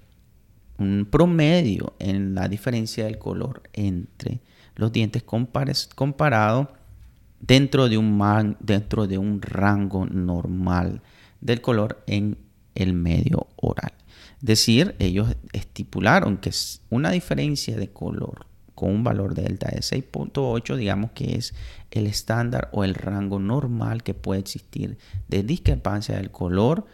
un 0.83 1.07
promedio 1.09 1.93
en 1.99 2.35
la 2.35 2.47
diferencia 2.47 3.05
del 3.05 3.17
color 3.17 3.63
entre 3.73 4.41
los 4.75 4.91
dientes 4.91 5.23
comparado 5.23 6.71
dentro 7.39 7.89
de, 7.89 7.97
un 7.97 8.57
dentro 8.59 9.07
de 9.07 9.17
un 9.17 9.41
rango 9.41 10.05
normal 10.05 11.01
del 11.41 11.61
color 11.61 12.03
en 12.07 12.37
el 12.75 12.93
medio 12.93 13.47
oral. 13.57 13.93
Es 14.39 14.47
decir, 14.47 14.95
ellos 14.99 15.35
estipularon 15.51 16.37
que 16.37 16.49
es 16.49 16.81
una 16.89 17.11
diferencia 17.11 17.77
de 17.77 17.89
color 17.89 18.45
con 18.75 18.91
un 18.91 19.03
valor 19.03 19.35
de 19.35 19.43
delta 19.43 19.69
de 19.69 19.79
6.8, 19.79 20.75
digamos 20.75 21.11
que 21.11 21.35
es 21.35 21.53
el 21.91 22.07
estándar 22.07 22.69
o 22.71 22.83
el 22.83 22.95
rango 22.95 23.39
normal 23.39 24.03
que 24.03 24.13
puede 24.13 24.41
existir 24.41 24.97
de 25.27 25.43
discrepancia 25.43 26.15
del 26.15 26.31
color 26.31 26.85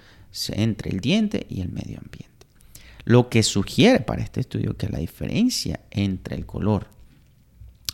entre 0.49 0.91
el 0.91 0.99
diente 0.99 1.45
y 1.49 1.61
el 1.61 1.69
medio 1.69 1.99
ambiente. 1.99 2.28
Lo 3.09 3.27
que 3.27 3.41
sugiere 3.41 4.01
para 4.01 4.21
este 4.21 4.39
estudio 4.39 4.77
que 4.77 4.87
la 4.87 4.99
diferencia 4.99 5.79
entre 5.89 6.35
el 6.35 6.45
color 6.45 6.85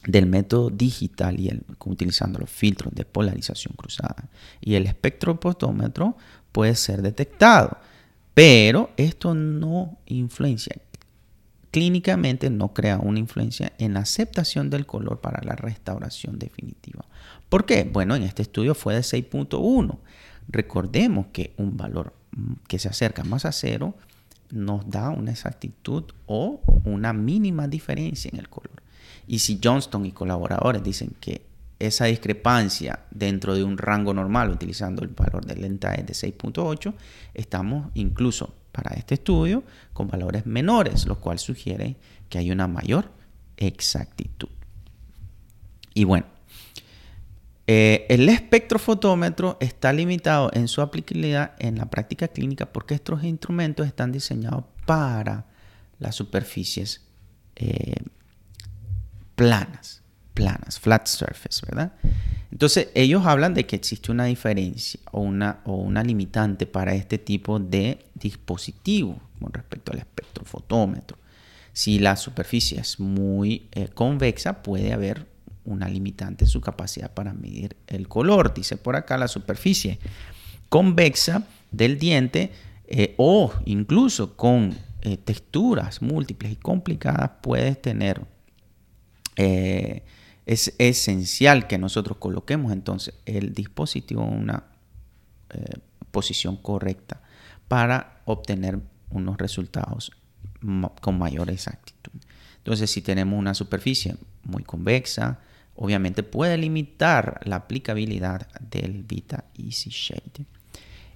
del 0.05 0.25
método 0.25 0.69
digital 0.69 1.39
y 1.39 1.47
el 1.47 1.63
utilizando 1.85 2.37
los 2.37 2.49
filtros 2.49 2.93
de 2.93 3.05
polarización 3.05 3.75
cruzada 3.77 4.27
y 4.59 4.75
el 4.75 4.85
espectrofotómetro 4.85 6.17
puede 6.51 6.75
ser 6.75 7.01
detectado, 7.01 7.77
pero 8.33 8.91
esto 8.97 9.33
no 9.33 9.97
influencia 10.05 10.75
clínicamente 11.71 12.49
no 12.49 12.73
crea 12.73 12.99
una 12.99 13.19
influencia 13.19 13.71
en 13.77 13.95
la 13.95 13.99
aceptación 13.99 14.69
del 14.69 14.85
color 14.85 15.21
para 15.21 15.41
la 15.43 15.55
restauración 15.55 16.39
definitiva. 16.39 17.05
¿Por 17.47 17.65
qué? 17.65 17.83
Bueno, 17.83 18.15
en 18.15 18.23
este 18.23 18.41
estudio 18.41 18.75
fue 18.75 18.95
de 18.95 19.01
6.1. 19.01 19.97
Recordemos 20.49 21.27
que 21.33 21.53
un 21.57 21.77
valor 21.77 22.13
que 22.69 22.79
se 22.79 22.89
acerca 22.89 23.25
más 23.25 23.45
a 23.45 23.51
cero 23.53 23.93
nos 24.51 24.89
da 24.89 25.09
una 25.09 25.31
exactitud 25.31 26.03
o 26.25 26.61
una 26.83 27.13
mínima 27.13 27.67
diferencia 27.67 28.29
en 28.31 28.39
el 28.39 28.49
color. 28.49 28.81
Y 29.27 29.39
si 29.39 29.59
Johnston 29.63 30.05
y 30.05 30.11
colaboradores 30.11 30.83
dicen 30.83 31.15
que 31.19 31.45
esa 31.79 32.05
discrepancia 32.05 33.05
dentro 33.11 33.53
de 33.55 33.63
un 33.63 33.77
rango 33.77 34.13
normal, 34.13 34.49
utilizando 34.49 35.03
el 35.03 35.09
valor 35.09 35.45
de 35.45 35.55
lenta 35.55 35.93
es 35.95 36.05
de 36.05 36.13
6.8, 36.13 36.93
estamos 37.33 37.91
incluso 37.95 38.55
para 38.71 38.95
este 38.95 39.15
estudio 39.15 39.63
con 39.93 40.07
valores 40.07 40.45
menores, 40.45 41.05
lo 41.05 41.19
cual 41.19 41.39
sugiere 41.39 41.97
que 42.29 42.37
hay 42.37 42.51
una 42.51 42.67
mayor 42.67 43.11
exactitud. 43.57 44.49
Y 45.93 46.03
bueno, 46.03 46.25
eh, 47.67 48.05
el 48.09 48.29
espectrofotómetro 48.29 49.57
está 49.59 49.91
limitado 49.91 50.51
en 50.53 50.67
su 50.67 50.81
aplicabilidad 50.81 51.53
en 51.57 51.77
la 51.77 51.85
práctica 51.87 52.27
clínica 52.27 52.71
porque 52.71 52.93
estos 52.93 53.23
instrumentos 53.23 53.87
están 53.87 54.11
diseñados 54.11 54.65
para 54.85 55.45
las 55.99 56.13
superficies 56.15 57.01
eh, 57.55 57.95
planas, 59.35 60.03
planas, 60.35 60.79
flat 60.79 61.07
surface, 61.07 61.65
¿verdad? 61.65 61.93
Entonces 62.51 62.89
ellos 62.93 63.25
hablan 63.25 63.53
de 63.55 63.65
que 63.65 63.75
existe 63.75 64.11
una 64.11 64.25
diferencia 64.25 64.99
o 65.11 65.21
una, 65.21 65.61
o 65.65 65.75
una 65.75 66.03
limitante 66.03 66.67
para 66.67 66.93
este 66.93 67.17
tipo 67.17 67.59
de 67.59 68.05
dispositivo 68.13 69.19
con 69.41 69.51
respecto 69.51 69.91
al 69.91 69.99
espectrofotómetro. 69.99 71.17
Si 71.73 71.99
la 71.99 72.15
superficie 72.15 72.79
es 72.79 72.99
muy 72.99 73.67
eh, 73.71 73.89
convexa, 73.93 74.61
puede 74.61 74.93
haber 74.93 75.27
una 75.65 75.89
limitante 75.89 76.45
su 76.45 76.61
capacidad 76.61 77.13
para 77.13 77.33
medir 77.33 77.75
el 77.87 78.07
color. 78.07 78.53
Dice 78.53 78.77
por 78.77 78.95
acá 78.95 79.17
la 79.17 79.27
superficie 79.27 79.99
convexa 80.69 81.43
del 81.71 81.99
diente 81.99 82.51
eh, 82.87 83.15
o 83.17 83.51
incluso 83.65 84.35
con 84.35 84.75
eh, 85.01 85.17
texturas 85.17 86.01
múltiples 86.01 86.53
y 86.53 86.55
complicadas 86.55 87.31
puedes 87.41 87.81
tener 87.81 88.21
eh, 89.35 90.03
es 90.45 90.73
esencial 90.77 91.67
que 91.67 91.77
nosotros 91.77 92.17
coloquemos 92.17 92.71
entonces 92.71 93.15
el 93.25 93.53
dispositivo 93.53 94.23
en 94.23 94.33
una 94.33 94.63
posición 96.11 96.57
correcta 96.57 97.21
para 97.67 98.21
obtener 98.25 98.79
unos 99.09 99.37
resultados 99.37 100.11
con 101.01 101.17
mayor 101.17 101.49
exactitud. 101.49 102.11
Entonces, 102.57 102.89
si 102.89 103.01
tenemos 103.01 103.37
una 103.37 103.53
superficie 103.53 104.15
muy 104.43 104.63
convexa, 104.63 105.39
obviamente 105.75 106.23
puede 106.23 106.57
limitar 106.57 107.41
la 107.45 107.57
aplicabilidad 107.57 108.47
del 108.59 109.03
Vita 109.03 109.45
Easy 109.57 109.89
Shade. 109.89 110.45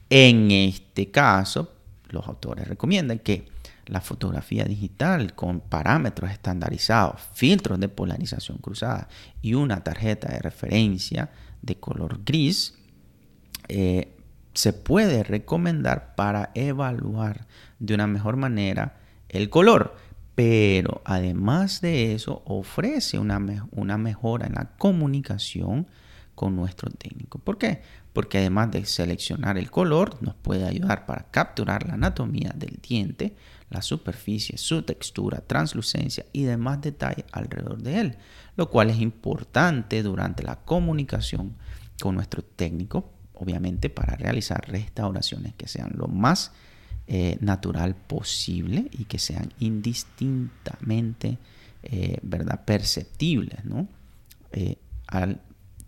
En 0.10 0.52
este 0.52 1.12
caso, 1.12 1.74
los 2.10 2.28
autores 2.28 2.68
recomiendan 2.68 3.20
que 3.20 3.48
la 3.86 4.02
fotografía 4.02 4.66
digital 4.66 5.34
con 5.34 5.62
parámetros 5.62 6.32
estandarizados, 6.32 7.22
filtros 7.34 7.80
de 7.80 7.90
polarización 7.90 8.58
cruzada 8.60 9.08
y 9.42 9.56
una 9.56 9.84
tarjeta 9.84 10.32
de 10.32 10.40
referencia 10.40 11.32
de 11.62 11.76
color 11.76 12.22
gris 12.24 12.76
eh, 13.68 14.16
se 14.54 14.74
puede 14.74 15.24
recomendar 15.24 16.16
para 16.16 16.52
evaluar 16.54 17.48
de 17.80 17.94
una 17.94 18.08
mejor 18.08 18.36
manera 18.36 18.98
el 19.30 19.50
color. 19.50 19.96
Pero 20.40 21.02
además 21.04 21.82
de 21.82 22.14
eso, 22.14 22.44
ofrece 22.46 23.20
una, 23.20 23.40
mejora 23.40 24.48
en 24.48 24.54
la 24.54 24.72
comunicación 24.78 25.88
con 26.34 26.56
nuestro 26.56 26.90
técnico. 26.90 27.40
¿Por 27.40 27.58
qué? 27.58 27.82
Porque 28.14 28.38
además 28.38 28.72
de 28.72 28.86
seleccionar 28.86 29.58
el 29.58 29.70
color, 29.70 30.16
nos 30.22 30.36
puede 30.36 30.66
ayudar 30.66 31.06
para 31.06 31.30
capturar 31.30 31.86
la 31.86 31.96
anatomía 31.96 32.54
del 32.56 32.80
diente, 32.82 33.36
la 33.70 33.82
superficie, 33.82 34.58
su 34.58 34.84
textura, 34.84 35.42
translucencia 35.46 36.26
y 36.32 36.44
demás 36.44 36.80
detalles 36.80 37.26
alrededor 37.34 37.82
de 37.82 38.00
él, 38.00 38.18
lo 38.56 38.70
cual 38.70 38.92
es 38.92 39.00
importante 39.02 40.02
durante 40.04 40.44
la 40.44 40.62
comunicación 40.64 41.58
con 42.02 42.16
nuestro 42.16 42.44
técnico, 42.44 43.12
obviamente 43.34 43.90
para 43.90 44.16
realizar 44.16 44.66
restauraciones 44.70 45.54
que 45.56 45.68
sean 45.68 45.92
lo 45.96 46.08
más 46.08 46.54
eh, 47.12 47.40
natural 47.42 47.96
posible 47.96 48.88
y 48.92 49.06
que 49.06 49.18
sean 49.18 49.52
indistintamente 49.58 51.40
eh, 51.82 52.20
¿verdad? 52.22 52.64
perceptibles 52.66 53.66
¿no? 53.66 53.88
Eh, 54.52 54.78
al 55.08 55.42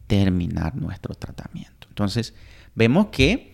terminar 0.07 0.75
nuestro 0.75 1.13
tratamiento. 1.13 1.86
Entonces, 1.89 2.34
vemos 2.73 3.10
que 3.12 3.51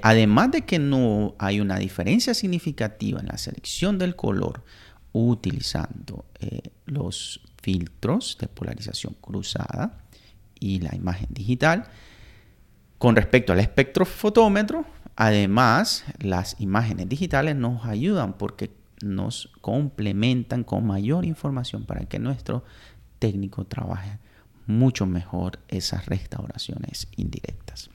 además 0.00 0.52
de 0.52 0.64
que 0.64 0.78
no 0.78 1.34
hay 1.40 1.58
una 1.58 1.76
diferencia 1.76 2.34
significativa 2.34 3.18
en 3.18 3.26
la 3.26 3.36
selección 3.36 3.98
del 3.98 4.14
color 4.14 4.62
utilizando 5.10 6.24
los 6.84 7.40
filtros 7.60 8.38
de 8.40 8.46
polarización 8.46 9.16
cruzada 9.20 10.04
y 10.60 10.78
la 10.78 10.94
imagen 10.94 11.26
digital, 11.30 11.88
con 12.98 13.16
respecto 13.16 13.52
al 13.52 13.58
espectrofotómetro, 13.58 14.86
además 15.16 16.04
las 16.18 16.60
imágenes 16.60 17.08
digitales 17.08 17.56
nos 17.56 17.84
ayudan 17.86 18.34
porque 18.34 18.70
nos 19.02 19.50
complementan 19.60 20.64
con 20.64 20.86
mayor 20.86 21.24
información 21.24 21.84
para 21.84 22.06
que 22.06 22.18
nuestro 22.18 22.64
técnico 23.18 23.64
trabaje 23.64 24.18
mucho 24.66 25.06
mejor 25.06 25.58
esas 25.68 26.06
restauraciones 26.06 27.08
indirectas. 27.16 27.90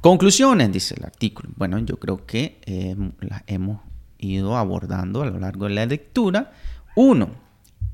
Conclusiones, 0.00 0.72
dice 0.72 0.94
el 0.96 1.04
artículo. 1.04 1.50
Bueno, 1.56 1.78
yo 1.80 1.98
creo 1.98 2.24
que 2.24 2.60
eh, 2.66 2.96
las 3.20 3.42
hemos 3.46 3.80
ido 4.18 4.56
abordando 4.56 5.22
a 5.22 5.26
lo 5.26 5.38
largo 5.38 5.66
de 5.66 5.74
la 5.74 5.86
lectura. 5.86 6.52
Uno, 6.94 7.30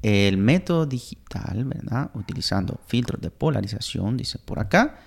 el 0.03 0.37
método 0.37 0.87
digital, 0.87 1.65
¿verdad? 1.65 2.11
Utilizando 2.15 2.79
filtros 2.87 3.21
de 3.21 3.31
polarización, 3.31 4.17
dice 4.17 4.39
por 4.39 4.59
acá, 4.59 4.99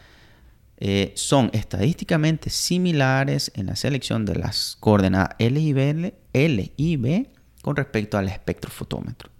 eh, 0.79 1.11
son 1.15 1.49
estadísticamente 1.53 2.51
similares 2.51 3.51
en 3.55 3.65
la 3.65 3.75
selección 3.75 4.25
de 4.25 4.35
las 4.35 4.77
coordenadas 4.79 5.35
L 5.39 6.73
y 6.77 6.97
B 6.97 7.31
con 7.63 7.75
respecto 7.75 8.17
al 8.17 8.27
espectrofotómetro. 8.27 9.31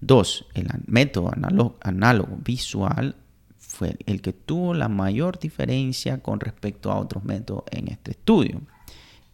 Dos, 0.00 0.46
el 0.54 0.68
método 0.86 1.32
análogo, 1.80 2.38
visual 2.42 3.16
fue 3.58 3.96
el 4.06 4.22
que 4.22 4.32
tuvo 4.32 4.72
la 4.72 4.88
mayor 4.88 5.38
diferencia 5.38 6.22
con 6.22 6.40
respecto 6.40 6.90
a 6.90 6.98
otros 6.98 7.24
métodos 7.24 7.64
en 7.70 7.88
este 7.88 8.12
estudio. 8.12 8.62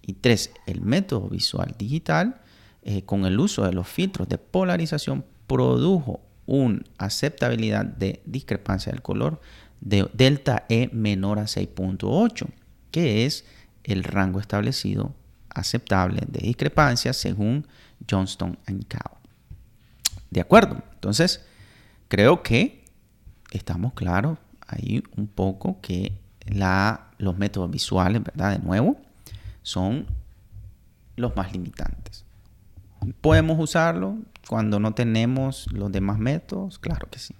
Y 0.00 0.14
tres, 0.14 0.50
el 0.66 0.80
método 0.80 1.28
visual 1.28 1.74
digital, 1.78 2.40
eh, 2.82 3.02
con 3.02 3.24
el 3.24 3.38
uso 3.38 3.64
de 3.64 3.72
los 3.72 3.86
filtros 3.86 4.28
de 4.28 4.38
polarización, 4.38 5.24
produjo 5.46 6.20
una 6.46 6.82
aceptabilidad 6.98 7.84
de 7.84 8.20
discrepancia 8.24 8.90
del 8.90 9.02
color 9.02 9.40
de 9.82 10.08
delta 10.14 10.64
E 10.68 10.88
menor 10.92 11.38
a 11.38 11.44
6.8, 11.44 12.46
que 12.90 13.26
es 13.26 13.44
el 13.84 14.04
rango 14.04 14.40
establecido 14.40 15.14
aceptable 15.50 16.22
de 16.26 16.40
discrepancia 16.40 17.12
según 17.12 17.66
Johnston 18.08 18.58
y 18.68 18.84
Cow. 18.84 19.18
De 20.30 20.40
acuerdo. 20.40 20.82
Entonces, 20.94 21.44
creo 22.08 22.42
que 22.42 22.84
estamos 23.50 23.92
claros 23.92 24.38
ahí 24.66 25.02
un 25.16 25.26
poco 25.26 25.80
que 25.80 26.12
la, 26.46 27.08
los 27.18 27.36
métodos 27.36 27.70
visuales, 27.70 28.22
¿verdad? 28.22 28.52
De 28.52 28.64
nuevo, 28.64 28.96
son 29.62 30.06
los 31.16 31.36
más 31.36 31.52
limitantes. 31.52 32.24
¿Podemos 33.20 33.58
usarlo 33.58 34.16
cuando 34.48 34.78
no 34.78 34.94
tenemos 34.94 35.66
los 35.72 35.90
demás 35.90 36.18
métodos? 36.18 36.78
Claro 36.78 37.08
que 37.10 37.18
sí. 37.18 37.34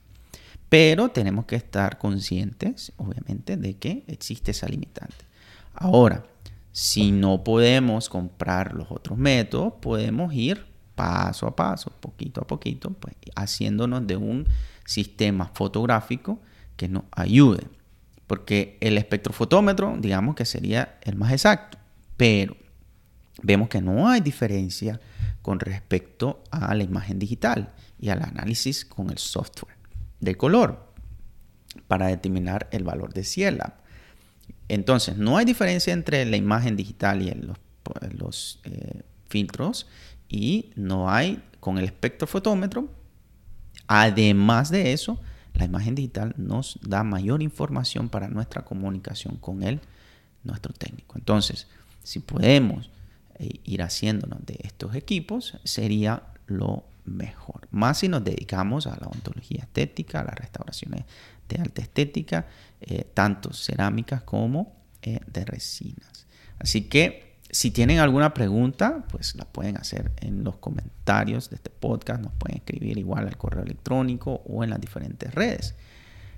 Pero 0.72 1.10
tenemos 1.10 1.44
que 1.44 1.56
estar 1.56 1.98
conscientes, 1.98 2.94
obviamente, 2.96 3.58
de 3.58 3.74
que 3.74 4.04
existe 4.06 4.52
esa 4.52 4.66
limitante. 4.66 5.26
Ahora, 5.74 6.24
si 6.72 7.12
no 7.12 7.44
podemos 7.44 8.08
comprar 8.08 8.72
los 8.72 8.90
otros 8.90 9.18
métodos, 9.18 9.74
podemos 9.82 10.32
ir 10.32 10.64
paso 10.94 11.46
a 11.46 11.54
paso, 11.54 11.92
poquito 12.00 12.40
a 12.40 12.46
poquito, 12.46 12.88
pues 12.88 13.14
haciéndonos 13.36 14.06
de 14.06 14.16
un 14.16 14.46
sistema 14.86 15.50
fotográfico 15.52 16.40
que 16.78 16.88
nos 16.88 17.02
ayude. 17.10 17.68
Porque 18.26 18.78
el 18.80 18.96
espectrofotómetro, 18.96 19.98
digamos 19.98 20.36
que 20.36 20.46
sería 20.46 20.98
el 21.02 21.16
más 21.16 21.32
exacto, 21.32 21.76
pero 22.16 22.56
vemos 23.42 23.68
que 23.68 23.82
no 23.82 24.08
hay 24.08 24.22
diferencia 24.22 24.98
con 25.42 25.60
respecto 25.60 26.42
a 26.50 26.74
la 26.74 26.82
imagen 26.82 27.18
digital 27.18 27.74
y 28.00 28.08
al 28.08 28.22
análisis 28.22 28.86
con 28.86 29.10
el 29.10 29.18
software 29.18 29.81
de 30.22 30.36
color 30.36 30.88
para 31.88 32.06
determinar 32.06 32.68
el 32.70 32.84
valor 32.84 33.12
de 33.12 33.24
CIELAB. 33.24 33.74
Entonces, 34.68 35.18
no 35.18 35.36
hay 35.36 35.44
diferencia 35.44 35.92
entre 35.92 36.24
la 36.24 36.36
imagen 36.36 36.76
digital 36.76 37.20
y 37.20 37.30
los, 37.32 37.58
los 38.16 38.60
eh, 38.64 39.02
filtros 39.28 39.86
y 40.28 40.70
no 40.76 41.10
hay 41.10 41.42
con 41.60 41.76
el 41.76 41.84
espectrofotómetro. 41.84 42.88
Además 43.86 44.70
de 44.70 44.92
eso, 44.92 45.20
la 45.54 45.64
imagen 45.64 45.94
digital 45.94 46.34
nos 46.38 46.78
da 46.82 47.02
mayor 47.02 47.42
información 47.42 48.08
para 48.08 48.28
nuestra 48.28 48.64
comunicación 48.64 49.36
con 49.36 49.62
él, 49.62 49.80
nuestro 50.44 50.72
técnico. 50.72 51.18
Entonces, 51.18 51.66
si 52.02 52.20
podemos 52.20 52.90
eh, 53.38 53.60
ir 53.64 53.82
haciéndonos 53.82 54.46
de 54.46 54.58
estos 54.62 54.94
equipos, 54.94 55.58
sería 55.64 56.22
lo 56.46 56.84
mejor. 57.04 57.68
Más 57.70 57.98
si 57.98 58.08
nos 58.08 58.24
dedicamos 58.24 58.86
a 58.86 58.96
la 59.00 59.06
ontología 59.06 59.62
estética, 59.62 60.20
a 60.20 60.24
las 60.24 60.34
restauraciones 60.34 61.04
de 61.48 61.60
alta 61.60 61.82
estética, 61.82 62.46
eh, 62.80 63.04
tanto 63.14 63.52
cerámicas 63.52 64.22
como 64.22 64.74
eh, 65.02 65.20
de 65.26 65.44
resinas. 65.44 66.26
Así 66.58 66.82
que 66.82 67.32
si 67.50 67.70
tienen 67.70 67.98
alguna 67.98 68.32
pregunta, 68.32 69.04
pues 69.10 69.34
la 69.34 69.44
pueden 69.44 69.76
hacer 69.76 70.10
en 70.20 70.42
los 70.42 70.56
comentarios 70.56 71.50
de 71.50 71.56
este 71.56 71.68
podcast, 71.70 72.22
nos 72.22 72.32
pueden 72.32 72.56
escribir 72.56 72.96
igual 72.96 73.28
al 73.28 73.36
correo 73.36 73.62
electrónico 73.62 74.42
o 74.46 74.64
en 74.64 74.70
las 74.70 74.80
diferentes 74.80 75.34
redes. 75.34 75.74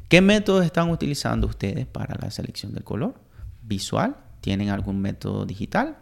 ¿Qué 0.09 0.21
métodos 0.21 0.65
están 0.65 0.91
utilizando 0.91 1.47
ustedes 1.47 1.87
para 1.87 2.17
la 2.21 2.31
selección 2.31 2.75
del 2.75 2.85
color? 2.85 3.15
¿Visual? 3.63 4.17
¿Tienen 4.41 4.71
algún 4.71 5.01
método 5.01 5.47
digital? 5.47 5.99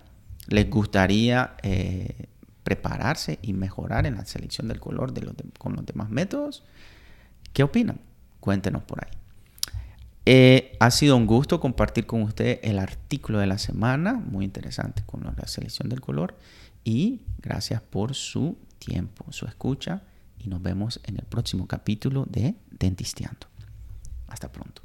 ¿Les 0.48 0.68
gustaría 0.68 1.56
eh, 1.62 2.26
prepararse 2.64 3.38
y 3.42 3.52
mejorar 3.52 4.06
en 4.06 4.16
la 4.16 4.24
selección 4.24 4.68
del 4.68 4.80
color 4.80 5.12
con 5.58 5.74
los 5.74 5.86
demás 5.86 6.10
métodos? 6.10 6.64
¿Qué 7.52 7.62
opinan? 7.62 8.00
Cuéntenos 8.40 8.82
por 8.82 9.04
ahí. 9.04 9.12
Eh, 10.24 10.76
ha 10.78 10.90
sido 10.90 11.16
un 11.16 11.26
gusto 11.26 11.58
compartir 11.58 12.06
con 12.06 12.22
ustedes 12.22 12.60
el 12.62 12.78
artículo 12.78 13.38
de 13.38 13.46
la 13.46 13.58
semana, 13.58 14.14
muy 14.14 14.44
interesante 14.44 15.02
con 15.04 15.22
la 15.24 15.46
selección 15.46 15.88
del 15.88 16.00
color. 16.00 16.36
Y 16.84 17.22
gracias 17.40 17.80
por 17.80 18.14
su 18.14 18.56
tiempo, 18.78 19.24
su 19.30 19.46
escucha. 19.46 20.02
Y 20.38 20.48
nos 20.48 20.62
vemos 20.62 21.00
en 21.04 21.16
el 21.16 21.24
próximo 21.24 21.66
capítulo 21.66 22.26
de 22.28 22.54
Dentisteando. 22.70 23.46
Hasta 24.28 24.50
pronto. 24.50 24.82